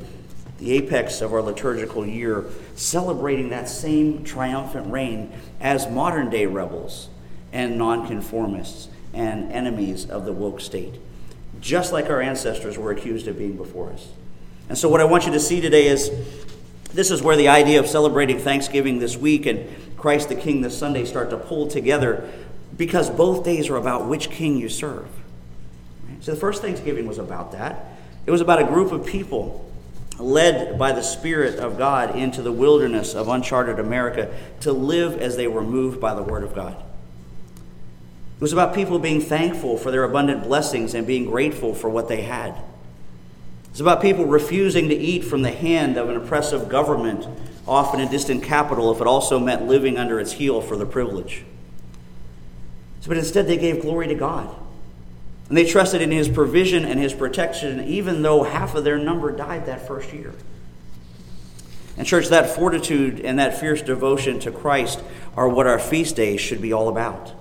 the 0.60 0.74
apex 0.74 1.22
of 1.22 1.34
our 1.34 1.42
liturgical 1.42 2.06
year, 2.06 2.46
celebrating 2.76 3.50
that 3.50 3.70
same 3.70 4.24
triumphant 4.26 4.92
reign 4.92 5.32
as 5.62 5.90
modern 5.90 6.30
day 6.30 6.46
rebels 6.46 7.08
and 7.54 7.78
nonconformists 7.78 8.90
and 9.14 9.52
enemies 9.52 10.08
of 10.10 10.26
the 10.26 10.34
woke 10.34 10.60
state, 10.60 10.96
just 11.62 11.94
like 11.94 12.10
our 12.10 12.22
ancestors 12.22 12.78
were 12.78 12.92
accused 12.92 13.28
of 13.28 13.38
being 13.38 13.56
before 13.56 13.90
us. 13.92 14.10
And 14.68 14.78
so, 14.78 14.88
what 14.88 15.02
I 15.02 15.06
want 15.06 15.26
you 15.26 15.32
to 15.32 15.40
see 15.40 15.62
today 15.62 15.88
is 15.88 16.12
this 16.94 17.12
is 17.12 17.22
where 17.22 17.36
the 17.36 17.48
idea 17.48 17.80
of 17.80 17.88
celebrating 17.88 18.40
Thanksgiving 18.40 19.00
this 19.00 19.16
week 19.16 19.46
and 19.46 19.70
Christ 19.98 20.30
the 20.30 20.36
King 20.36 20.62
this 20.62 20.78
Sunday 20.78 21.06
start 21.06 21.30
to 21.30 21.38
pull 21.38 21.68
together 21.68 22.30
because 22.78 23.10
both 23.10 23.44
days 23.44 23.70
are 23.70 23.76
about 23.76 24.08
which 24.08 24.30
king 24.30 24.58
you 24.58 24.70
serve. 24.70 25.08
So, 26.22 26.34
the 26.34 26.40
first 26.40 26.62
Thanksgiving 26.62 27.08
was 27.08 27.18
about 27.18 27.52
that. 27.52 27.86
It 28.26 28.32
was 28.32 28.42
about 28.42 28.62
a 28.62 28.66
group 28.66 28.92
of 28.92 29.06
people 29.06 29.70
led 30.18 30.78
by 30.78 30.92
the 30.92 31.02
Spirit 31.02 31.60
of 31.60 31.78
God 31.78 32.16
into 32.16 32.42
the 32.42 32.52
wilderness 32.52 33.14
of 33.14 33.28
uncharted 33.28 33.80
America 33.80 34.34
to 34.62 34.74
live 34.74 35.20
as 35.22 35.38
they 35.38 35.48
were 35.48 35.64
moved 35.64 36.02
by 36.02 36.14
the 36.14 36.24
Word 36.24 36.44
of 36.44 36.54
God. 36.54 36.76
It 36.76 38.42
was 38.42 38.54
about 38.54 38.74
people 38.74 39.00
being 39.00 39.22
thankful 39.22 39.78
for 39.78 39.92
their 39.92 40.04
abundant 40.04 40.44
blessings 40.44 40.94
and 40.94 41.06
being 41.06 41.26
grateful 41.26 41.74
for 41.74 41.90
what 41.90 42.08
they 42.08 42.22
had. 42.22 42.56
It's 43.72 43.80
about 43.80 44.02
people 44.02 44.26
refusing 44.26 44.90
to 44.90 44.96
eat 44.96 45.24
from 45.24 45.42
the 45.42 45.52
hand 45.52 45.98
of 45.98 46.10
an 46.10 46.16
oppressive 46.16 46.70
government, 46.70 47.28
often 47.68 48.00
a 48.00 48.10
distant 48.10 48.44
capital, 48.44 48.92
if 48.92 49.00
it 49.00 49.08
also 49.08 49.40
meant 49.40 49.68
living 49.68 49.98
under 49.98 50.20
its 50.20 50.34
heel 50.34 50.62
for 50.62 50.76
the 50.76 50.86
privilege. 50.86 51.44
But 53.08 53.18
instead, 53.18 53.48
they 53.48 53.58
gave 53.58 53.82
glory 53.82 54.08
to 54.08 54.16
God. 54.16 54.56
And 55.48 55.58
they 55.58 55.66
trusted 55.66 56.02
in 56.02 56.12
his 56.12 56.30
provision 56.30 56.86
and 56.86 57.00
his 57.00 57.14
protection, 57.14 57.84
even 57.86 58.22
though 58.22 58.44
half 58.44 58.76
of 58.76 58.84
their 58.84 59.00
number 59.00 59.32
died 59.32 59.66
that 59.66 59.88
first 59.88 60.14
year. 60.14 60.34
And, 61.98 62.06
church, 62.06 62.28
that 62.28 62.50
fortitude 62.50 63.20
and 63.22 63.40
that 63.40 63.60
fierce 63.60 63.82
devotion 63.82 64.40
to 64.42 64.52
Christ 64.52 65.02
are 65.36 65.50
what 65.50 65.66
our 65.66 65.80
feast 65.80 66.16
days 66.16 66.40
should 66.40 66.62
be 66.62 66.72
all 66.72 66.88
about. 66.88 67.34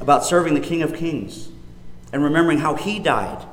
About 0.00 0.24
serving 0.24 0.54
the 0.54 0.60
King 0.60 0.82
of 0.82 0.94
Kings 0.94 1.48
and 2.12 2.22
remembering 2.22 2.58
how 2.58 2.74
he 2.74 2.98
died, 2.98 3.44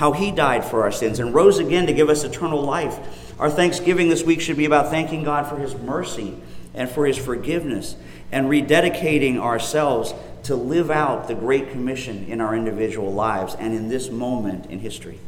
how 0.00 0.12
he 0.12 0.30
died 0.30 0.64
for 0.64 0.82
our 0.82 0.90
sins 0.90 1.18
and 1.18 1.34
rose 1.34 1.58
again 1.58 1.86
to 1.86 1.92
give 1.92 2.08
us 2.08 2.24
eternal 2.24 2.62
life. 2.62 3.38
Our 3.38 3.50
thanksgiving 3.50 4.08
this 4.08 4.22
week 4.22 4.40
should 4.40 4.56
be 4.56 4.64
about 4.64 4.88
thanking 4.88 5.24
God 5.24 5.46
for 5.46 5.58
his 5.58 5.74
mercy 5.74 6.38
and 6.72 6.88
for 6.88 7.04
his 7.04 7.18
forgiveness 7.18 7.96
and 8.32 8.46
rededicating 8.46 9.36
ourselves 9.36 10.14
to 10.44 10.54
live 10.54 10.90
out 10.90 11.28
the 11.28 11.34
Great 11.34 11.70
Commission 11.70 12.24
in 12.28 12.40
our 12.40 12.56
individual 12.56 13.12
lives 13.12 13.54
and 13.56 13.74
in 13.74 13.90
this 13.90 14.08
moment 14.08 14.70
in 14.70 14.78
history. 14.78 15.18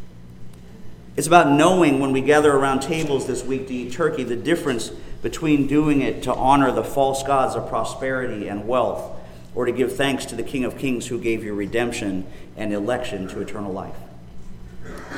It's 1.18 1.26
about 1.26 1.52
knowing 1.52 2.00
when 2.00 2.12
we 2.12 2.22
gather 2.22 2.50
around 2.50 2.80
tables 2.80 3.26
this 3.26 3.44
week 3.44 3.66
to 3.68 3.74
eat 3.74 3.92
turkey 3.92 4.24
the 4.24 4.36
difference 4.36 4.88
between 5.20 5.66
doing 5.66 6.00
it 6.00 6.22
to 6.22 6.34
honor 6.34 6.72
the 6.72 6.82
false 6.82 7.22
gods 7.22 7.56
of 7.56 7.68
prosperity 7.68 8.48
and 8.48 8.66
wealth 8.66 9.20
or 9.54 9.66
to 9.66 9.72
give 9.72 9.96
thanks 9.96 10.24
to 10.24 10.34
the 10.34 10.42
King 10.42 10.64
of 10.64 10.78
Kings 10.78 11.08
who 11.08 11.20
gave 11.20 11.44
you 11.44 11.52
redemption 11.52 12.26
and 12.56 12.72
election 12.72 13.28
to 13.28 13.42
eternal 13.42 13.70
life. 13.70 13.96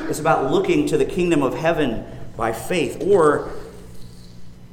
It's 0.08 0.20
about 0.20 0.50
looking 0.50 0.86
to 0.88 0.98
the 0.98 1.04
kingdom 1.04 1.42
of 1.42 1.54
heaven 1.54 2.04
by 2.36 2.52
faith, 2.52 3.02
or 3.02 3.50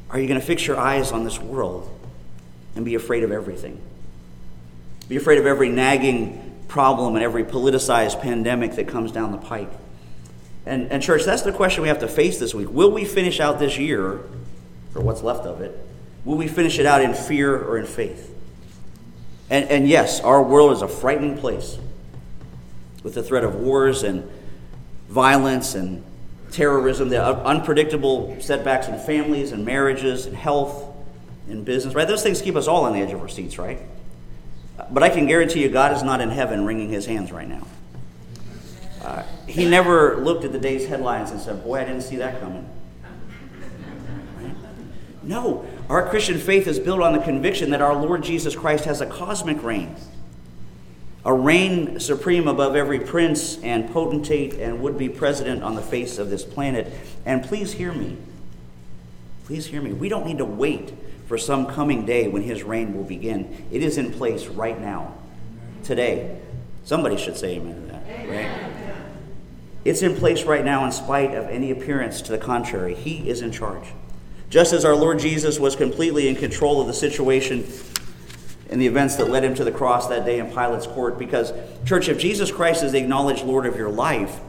are 0.10 0.20
you 0.20 0.28
going 0.28 0.40
to 0.40 0.46
fix 0.46 0.66
your 0.66 0.78
eyes 0.78 1.12
on 1.12 1.24
this 1.24 1.40
world 1.40 1.90
and 2.76 2.84
be 2.84 2.96
afraid 2.96 3.24
of 3.24 3.32
everything? 3.32 3.82
Be 5.08 5.16
afraid 5.16 5.40
of 5.40 5.46
every 5.46 5.70
nagging 5.70 6.64
problem 6.68 7.16
and 7.16 7.24
every 7.24 7.44
politicized 7.44 8.22
pandemic 8.22 8.74
that 8.76 8.88
comes 8.88 9.12
down 9.12 9.32
the 9.32 9.38
pike. 9.38 9.72
And, 10.66 10.92
and, 10.92 11.02
church, 11.02 11.24
that's 11.24 11.42
the 11.42 11.52
question 11.52 11.82
we 11.82 11.90
have 11.90 12.00
to 12.00 12.08
face 12.08 12.40
this 12.40 12.54
week. 12.54 12.70
Will 12.70 12.92
we 12.92 13.04
finish 13.04 13.40
out 13.40 13.60
this 13.60 13.78
year, 13.78 14.22
or 14.96 15.02
what's 15.02 15.22
left 15.22 15.46
of 15.46 15.62
it? 15.62 15.78
Will 16.24 16.38
we 16.38 16.48
finish 16.48 16.78
it 16.78 16.86
out 16.86 17.02
in 17.02 17.14
fear 17.14 17.58
or 17.58 17.78
in 17.78 17.86
faith? 17.86 18.34
And, 19.50 19.70
and 19.70 19.88
yes, 19.88 20.22
our 20.22 20.42
world 20.42 20.72
is 20.72 20.82
a 20.82 20.88
frightening 20.88 21.38
place 21.38 21.78
with 23.04 23.16
the 23.16 23.24
threat 23.24 23.44
of 23.44 23.56
wars 23.56 24.04
and 24.04 24.30
violence 25.12 25.76
and 25.76 26.04
terrorism, 26.52 27.10
the 27.10 27.24
unpredictable 27.24 28.38
setbacks 28.40 28.88
in 28.88 28.98
families 28.98 29.52
and 29.52 29.66
marriages 29.66 30.26
and 30.26 30.36
health 30.36 30.86
and 31.50 31.66
business, 31.66 31.94
right? 31.94 32.08
Those 32.08 32.24
things 32.24 32.42
keep 32.42 32.56
us 32.56 32.68
all 32.68 32.86
on 32.86 32.94
the 32.94 33.00
edge 33.00 33.12
of 33.12 33.20
our 33.20 33.28
seats, 33.28 33.58
right? 33.58 33.80
But 34.90 35.04
I 35.04 35.10
can 35.10 35.28
guarantee 35.28 35.62
you, 35.62 35.70
God 35.70 35.94
is 35.94 36.02
not 36.02 36.22
in 36.22 36.30
heaven 36.30 36.66
wringing 36.66 36.90
his 36.90 37.06
hands 37.06 37.32
right 37.32 37.48
now. 37.48 37.68
Uh, 39.04 39.24
he 39.48 39.68
never 39.68 40.18
looked 40.18 40.46
at 40.46 40.54
the 40.54 40.60
day's 40.60 40.88
headlines 40.88 41.32
and 41.32 41.42
said, 41.42 41.64
Boy, 41.64 41.82
I 41.82 41.84
didn't 41.84 42.04
see 42.04 42.18
that 42.18 42.40
coming. 42.40 42.70
Right? 44.38 44.56
No, 45.24 45.66
our 45.90 46.08
Christian 46.08 46.38
faith 46.38 46.68
is 46.68 46.80
built 46.80 47.02
on 47.02 47.14
the 47.14 47.20
conviction 47.20 47.72
that 47.72 47.82
our 47.82 47.96
Lord 47.96 48.24
Jesus 48.24 48.56
Christ 48.56 48.86
has 48.86 49.02
a 49.02 49.06
cosmic 49.06 49.62
reign, 49.62 49.96
a 51.24 51.34
reign 51.34 52.00
supreme 52.00 52.48
above 52.48 52.76
every 52.76 53.00
prince 53.00 53.62
and 53.62 53.92
potentate 53.92 54.56
and 54.56 54.82
would 54.82 54.98
be 54.98 55.08
president 55.08 55.64
on 55.64 55.76
the 55.76 55.82
face 55.82 56.18
of 56.18 56.30
this 56.30 56.44
planet. 56.44 56.92
And 57.26 57.44
please 57.44 57.74
hear 57.74 57.92
me. 57.92 58.18
Please 59.46 59.68
hear 59.68 59.82
me. 59.82 59.94
We 59.94 60.10
don't 60.10 60.26
need 60.26 60.40
to 60.40 60.46
wait 60.46 60.94
for 61.28 61.38
some 61.38 61.68
coming 61.68 62.06
day 62.06 62.28
when 62.28 62.42
his 62.42 62.64
reign 62.64 62.96
will 62.96 63.04
begin. 63.04 63.66
It 63.72 63.84
is 63.84 63.98
in 63.98 64.12
place 64.12 64.48
right 64.48 64.80
now, 64.80 65.14
today. 65.84 66.40
Somebody 66.84 67.18
should 67.18 67.38
say 67.38 67.56
amen 67.58 67.76
to 67.76 67.88
that, 67.92 68.30
right? 68.30 68.72
It's 69.86 70.02
in 70.02 70.16
place 70.16 70.44
right 70.44 70.64
now 70.64 70.86
in 70.86 70.92
spite 70.92 71.34
of 71.34 71.46
any 71.46 71.72
appearance 71.72 72.22
to 72.24 72.32
the 72.32 72.38
contrary. 72.38 72.96
He 72.96 73.30
is 73.30 73.42
in 73.42 73.52
charge. 73.52 73.86
Just 74.50 74.74
as 74.74 74.84
our 74.84 74.96
Lord 74.96 75.20
Jesus 75.20 75.60
was 75.60 75.76
completely 75.76 76.28
in 76.28 76.36
control 76.36 76.82
of 76.82 76.88
the 76.88 76.94
situation 76.94 77.64
and 78.72 78.82
the 78.82 78.88
events 78.88 79.18
that 79.18 79.30
led 79.30 79.44
him 79.44 79.54
to 79.56 79.64
the 79.64 79.72
cross 79.72 80.08
that 80.08 80.26
day 80.26 80.40
in 80.40 80.48
Pilate's 80.48 80.88
court. 80.88 81.20
Because, 81.20 81.54
church, 81.86 82.08
if 82.08 82.18
Jesus 82.18 82.52
Christ 82.52 82.84
is 82.84 82.94
the 82.94 83.00
acknowledged 83.00 83.44
Lord 83.44 83.66
of 83.66 83.76
your 83.76 83.90
life, 83.90 84.40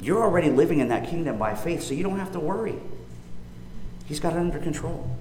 you're 0.00 0.22
already 0.22 0.50
living 0.50 0.80
in 0.80 0.88
that 0.88 1.08
kingdom 1.08 1.38
by 1.38 1.54
faith, 1.54 1.82
so 1.82 1.94
you 1.94 2.02
don't 2.02 2.18
have 2.18 2.32
to 2.32 2.40
worry. 2.40 2.74
He's 4.06 4.20
got 4.20 4.34
it 4.34 4.38
under 4.38 4.58
control 4.58 5.16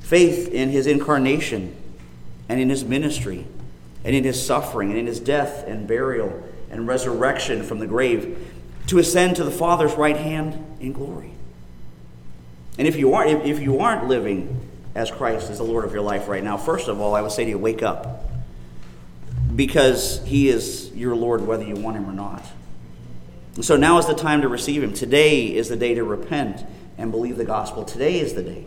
faith 0.00 0.48
in 0.48 0.70
his 0.70 0.86
incarnation 0.86 1.76
and 2.48 2.58
in 2.58 2.70
his 2.70 2.82
ministry 2.82 3.46
and 4.04 4.16
in 4.16 4.24
his 4.24 4.44
suffering 4.44 4.88
and 4.88 4.98
in 4.98 5.06
his 5.06 5.20
death 5.20 5.66
and 5.66 5.86
burial 5.86 6.42
and 6.70 6.88
resurrection 6.88 7.62
from 7.62 7.78
the 7.78 7.86
grave 7.86 8.50
to 8.86 8.98
ascend 8.98 9.36
to 9.36 9.44
the 9.44 9.50
Father's 9.50 9.92
right 9.96 10.16
hand 10.16 10.78
in 10.80 10.94
glory. 10.94 11.32
And 12.78 12.88
if 12.88 12.96
you 12.96 13.12
aren't, 13.12 13.44
if 13.44 13.60
you 13.60 13.80
aren't 13.80 14.08
living 14.08 14.67
as 14.98 15.12
Christ 15.12 15.48
as 15.48 15.58
the 15.58 15.64
Lord 15.64 15.84
of 15.84 15.92
your 15.92 16.02
life 16.02 16.26
right 16.26 16.42
now, 16.42 16.56
first 16.56 16.88
of 16.88 17.00
all, 17.00 17.14
I 17.14 17.22
would 17.22 17.30
say 17.30 17.44
to 17.44 17.50
you, 17.50 17.56
wake 17.56 17.84
up. 17.84 18.24
Because 19.54 20.20
he 20.26 20.48
is 20.48 20.90
your 20.92 21.14
Lord 21.14 21.46
whether 21.46 21.62
you 21.62 21.76
want 21.76 21.96
him 21.96 22.10
or 22.10 22.12
not. 22.12 22.44
And 23.54 23.64
so 23.64 23.76
now 23.76 23.98
is 23.98 24.06
the 24.06 24.14
time 24.14 24.42
to 24.42 24.48
receive 24.48 24.82
him. 24.82 24.92
Today 24.92 25.54
is 25.54 25.68
the 25.68 25.76
day 25.76 25.94
to 25.94 26.02
repent 26.02 26.66
and 26.98 27.12
believe 27.12 27.36
the 27.36 27.44
gospel. 27.44 27.84
Today 27.84 28.18
is 28.18 28.34
the 28.34 28.42
day. 28.42 28.66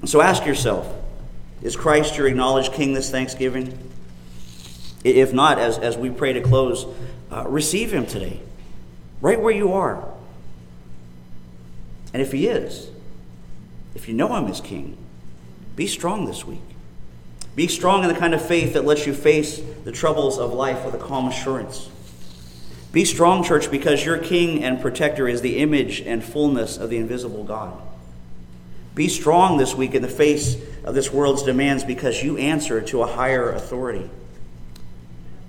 And 0.00 0.08
so 0.08 0.20
ask 0.20 0.46
yourself 0.46 0.92
is 1.60 1.74
Christ 1.74 2.16
your 2.16 2.28
acknowledged 2.28 2.72
King 2.72 2.92
this 2.92 3.10
Thanksgiving? 3.10 3.76
If 5.02 5.32
not, 5.32 5.58
as, 5.58 5.76
as 5.76 5.96
we 5.96 6.10
pray 6.10 6.34
to 6.34 6.40
close, 6.40 6.86
uh, 7.32 7.44
receive 7.48 7.92
him 7.92 8.06
today, 8.06 8.40
right 9.20 9.40
where 9.40 9.54
you 9.54 9.72
are. 9.72 10.08
And 12.12 12.22
if 12.22 12.30
he 12.30 12.46
is, 12.46 12.90
if 13.94 14.08
you 14.08 14.14
know 14.14 14.34
him 14.36 14.46
as 14.46 14.60
King, 14.60 14.96
be 15.76 15.86
strong 15.86 16.26
this 16.26 16.44
week. 16.44 16.60
Be 17.56 17.68
strong 17.68 18.02
in 18.02 18.08
the 18.08 18.18
kind 18.18 18.34
of 18.34 18.44
faith 18.44 18.74
that 18.74 18.84
lets 18.84 19.06
you 19.06 19.14
face 19.14 19.62
the 19.84 19.92
troubles 19.92 20.38
of 20.38 20.52
life 20.52 20.84
with 20.84 20.94
a 20.94 20.98
calm 20.98 21.28
assurance. 21.28 21.88
Be 22.90 23.04
strong, 23.04 23.42
church, 23.44 23.70
because 23.70 24.04
your 24.04 24.18
King 24.18 24.62
and 24.62 24.80
protector 24.80 25.28
is 25.28 25.40
the 25.40 25.58
image 25.58 26.00
and 26.00 26.22
fullness 26.22 26.76
of 26.76 26.90
the 26.90 26.96
invisible 26.96 27.44
God. 27.44 27.80
Be 28.94 29.08
strong 29.08 29.56
this 29.56 29.74
week 29.74 29.94
in 29.94 30.02
the 30.02 30.08
face 30.08 30.56
of 30.84 30.94
this 30.94 31.12
world's 31.12 31.42
demands 31.42 31.82
because 31.82 32.22
you 32.22 32.36
answer 32.36 32.80
to 32.82 33.02
a 33.02 33.06
higher 33.06 33.50
authority. 33.50 34.08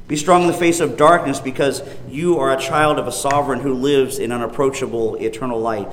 Be 0.07 0.15
strong 0.15 0.43
in 0.43 0.47
the 0.47 0.53
face 0.53 0.79
of 0.79 0.97
darkness 0.97 1.39
because 1.39 1.81
you 2.07 2.37
are 2.39 2.51
a 2.51 2.59
child 2.59 2.99
of 2.99 3.07
a 3.07 3.11
sovereign 3.11 3.59
who 3.59 3.73
lives 3.73 4.19
in 4.19 4.31
unapproachable 4.31 5.15
eternal 5.15 5.59
light. 5.59 5.91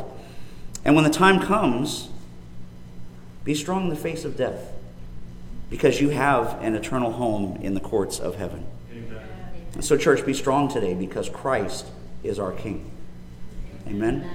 And 0.84 0.94
when 0.94 1.04
the 1.04 1.10
time 1.10 1.40
comes, 1.40 2.08
be 3.44 3.54
strong 3.54 3.84
in 3.84 3.88
the 3.88 3.96
face 3.96 4.24
of 4.24 4.36
death 4.36 4.72
because 5.70 6.00
you 6.00 6.10
have 6.10 6.62
an 6.62 6.74
eternal 6.74 7.12
home 7.12 7.56
in 7.62 7.74
the 7.74 7.80
courts 7.80 8.18
of 8.18 8.36
heaven. 8.36 8.66
And 9.74 9.84
so, 9.84 9.96
church, 9.96 10.24
be 10.26 10.34
strong 10.34 10.68
today 10.68 10.94
because 10.94 11.28
Christ 11.28 11.86
is 12.22 12.38
our 12.38 12.52
King. 12.52 12.90
Amen. 13.86 14.28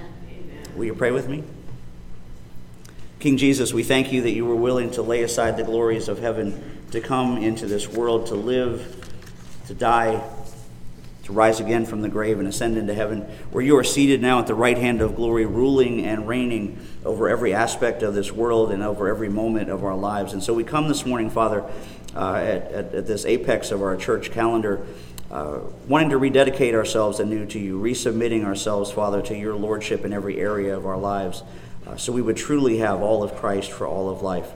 Will 0.74 0.86
you 0.86 0.94
pray 0.94 1.12
with 1.12 1.28
me? 1.28 1.44
King 3.20 3.36
Jesus, 3.36 3.72
we 3.72 3.82
thank 3.82 4.12
you 4.12 4.22
that 4.22 4.32
you 4.32 4.44
were 4.44 4.56
willing 4.56 4.90
to 4.92 5.02
lay 5.02 5.22
aside 5.22 5.56
the 5.56 5.64
glories 5.64 6.08
of 6.08 6.18
heaven 6.18 6.80
to 6.90 7.00
come 7.00 7.38
into 7.38 7.66
this 7.66 7.88
world, 7.88 8.26
to 8.26 8.34
live, 8.34 9.10
to 9.66 9.74
die, 9.74 10.22
to 11.28 11.34
rise 11.34 11.60
again 11.60 11.84
from 11.84 12.00
the 12.00 12.08
grave 12.08 12.38
and 12.38 12.48
ascend 12.48 12.78
into 12.78 12.94
heaven, 12.94 13.20
where 13.52 13.62
you 13.62 13.76
are 13.76 13.84
seated 13.84 14.22
now 14.22 14.38
at 14.38 14.46
the 14.46 14.54
right 14.54 14.78
hand 14.78 15.02
of 15.02 15.14
glory, 15.14 15.44
ruling 15.44 16.02
and 16.06 16.26
reigning 16.26 16.78
over 17.04 17.28
every 17.28 17.52
aspect 17.52 18.02
of 18.02 18.14
this 18.14 18.32
world 18.32 18.72
and 18.72 18.82
over 18.82 19.08
every 19.08 19.28
moment 19.28 19.68
of 19.68 19.84
our 19.84 19.94
lives. 19.94 20.32
And 20.32 20.42
so 20.42 20.54
we 20.54 20.64
come 20.64 20.88
this 20.88 21.04
morning, 21.04 21.28
Father, 21.28 21.70
uh, 22.16 22.36
at, 22.36 22.72
at, 22.72 22.94
at 22.94 23.06
this 23.06 23.26
apex 23.26 23.70
of 23.70 23.82
our 23.82 23.94
church 23.94 24.30
calendar 24.30 24.86
uh, 25.30 25.58
wanting 25.86 26.08
to 26.08 26.16
rededicate 26.16 26.74
ourselves 26.74 27.20
anew 27.20 27.44
to 27.44 27.58
you, 27.58 27.78
resubmitting 27.78 28.42
ourselves, 28.46 28.90
Father, 28.90 29.20
to 29.20 29.36
your 29.36 29.54
lordship 29.54 30.06
in 30.06 30.14
every 30.14 30.40
area 30.40 30.74
of 30.74 30.86
our 30.86 30.96
lives, 30.96 31.42
uh, 31.86 31.94
so 31.98 32.10
we 32.10 32.22
would 32.22 32.38
truly 32.38 32.78
have 32.78 33.02
all 33.02 33.22
of 33.22 33.34
Christ 33.34 33.70
for 33.70 33.86
all 33.86 34.08
of 34.08 34.22
life. 34.22 34.50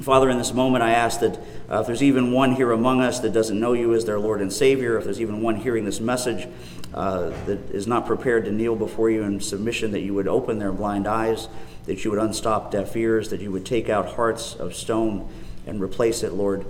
Father, 0.00 0.30
in 0.30 0.38
this 0.38 0.52
moment, 0.52 0.84
I 0.84 0.92
ask 0.92 1.20
that 1.20 1.38
uh, 1.68 1.80
if 1.80 1.86
there's 1.86 2.04
even 2.04 2.30
one 2.32 2.52
here 2.52 2.70
among 2.70 3.00
us 3.00 3.18
that 3.20 3.32
doesn't 3.32 3.58
know 3.58 3.72
you 3.72 3.94
as 3.94 4.04
their 4.04 4.20
Lord 4.20 4.40
and 4.40 4.52
Savior, 4.52 4.96
if 4.96 5.04
there's 5.04 5.20
even 5.20 5.42
one 5.42 5.56
hearing 5.56 5.84
this 5.84 5.98
message 5.98 6.46
uh, 6.94 7.30
that 7.46 7.58
is 7.72 7.88
not 7.88 8.06
prepared 8.06 8.44
to 8.44 8.52
kneel 8.52 8.76
before 8.76 9.10
you 9.10 9.22
in 9.22 9.40
submission, 9.40 9.90
that 9.90 10.00
you 10.00 10.14
would 10.14 10.28
open 10.28 10.60
their 10.60 10.72
blind 10.72 11.08
eyes, 11.08 11.48
that 11.86 12.04
you 12.04 12.12
would 12.12 12.20
unstop 12.20 12.70
deaf 12.70 12.94
ears, 12.96 13.30
that 13.30 13.40
you 13.40 13.50
would 13.50 13.66
take 13.66 13.88
out 13.88 14.14
hearts 14.14 14.54
of 14.54 14.72
stone 14.72 15.28
and 15.66 15.80
replace 15.80 16.22
it, 16.22 16.32
Lord, 16.32 16.64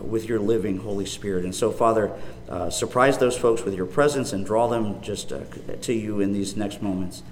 with 0.00 0.26
your 0.26 0.38
living 0.38 0.78
Holy 0.78 1.06
Spirit. 1.06 1.44
And 1.44 1.54
so, 1.54 1.70
Father, 1.70 2.10
uh, 2.48 2.70
surprise 2.70 3.18
those 3.18 3.36
folks 3.36 3.62
with 3.62 3.74
your 3.74 3.86
presence 3.86 4.32
and 4.32 4.46
draw 4.46 4.68
them 4.68 5.02
just 5.02 5.32
uh, 5.32 5.40
to 5.82 5.92
you 5.92 6.20
in 6.20 6.32
these 6.32 6.56
next 6.56 6.80
moments. 6.80 7.22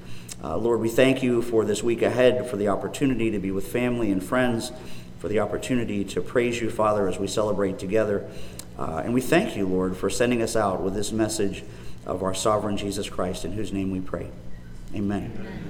Uh, 0.43 0.57
Lord, 0.57 0.81
we 0.81 0.89
thank 0.89 1.23
you 1.23 1.43
for 1.43 1.65
this 1.65 1.83
week 1.83 2.03
ahead, 2.03 2.49
for 2.49 2.57
the 2.57 2.69
opportunity 2.69 3.31
to 3.31 3.41
be 3.41 3.51
with 3.51 3.67
family 3.67 4.13
and 4.13 4.23
friends, 4.23 4.71
for 5.19 5.29
the 5.29 5.41
opportunity 5.41 6.05
to 6.05 6.21
praise 6.21 6.61
you, 6.61 6.71
Father, 6.71 7.09
as 7.09 7.19
we 7.19 7.27
celebrate 7.27 7.79
together. 7.79 8.29
Uh, 8.79 9.03
and 9.05 9.13
we 9.13 9.21
thank 9.21 9.57
you, 9.57 9.67
Lord, 9.67 9.97
for 9.97 10.09
sending 10.09 10.41
us 10.41 10.55
out 10.55 10.83
with 10.83 10.95
this 10.95 11.11
message 11.11 11.65
of 12.07 12.23
our 12.23 12.35
sovereign 12.35 12.77
Jesus 12.77 13.09
Christ, 13.09 13.45
in 13.45 13.53
whose 13.53 13.73
name 13.73 13.91
we 13.91 14.01
pray. 14.01 14.31
Amen. 14.95 15.33
Amen. 15.39 15.69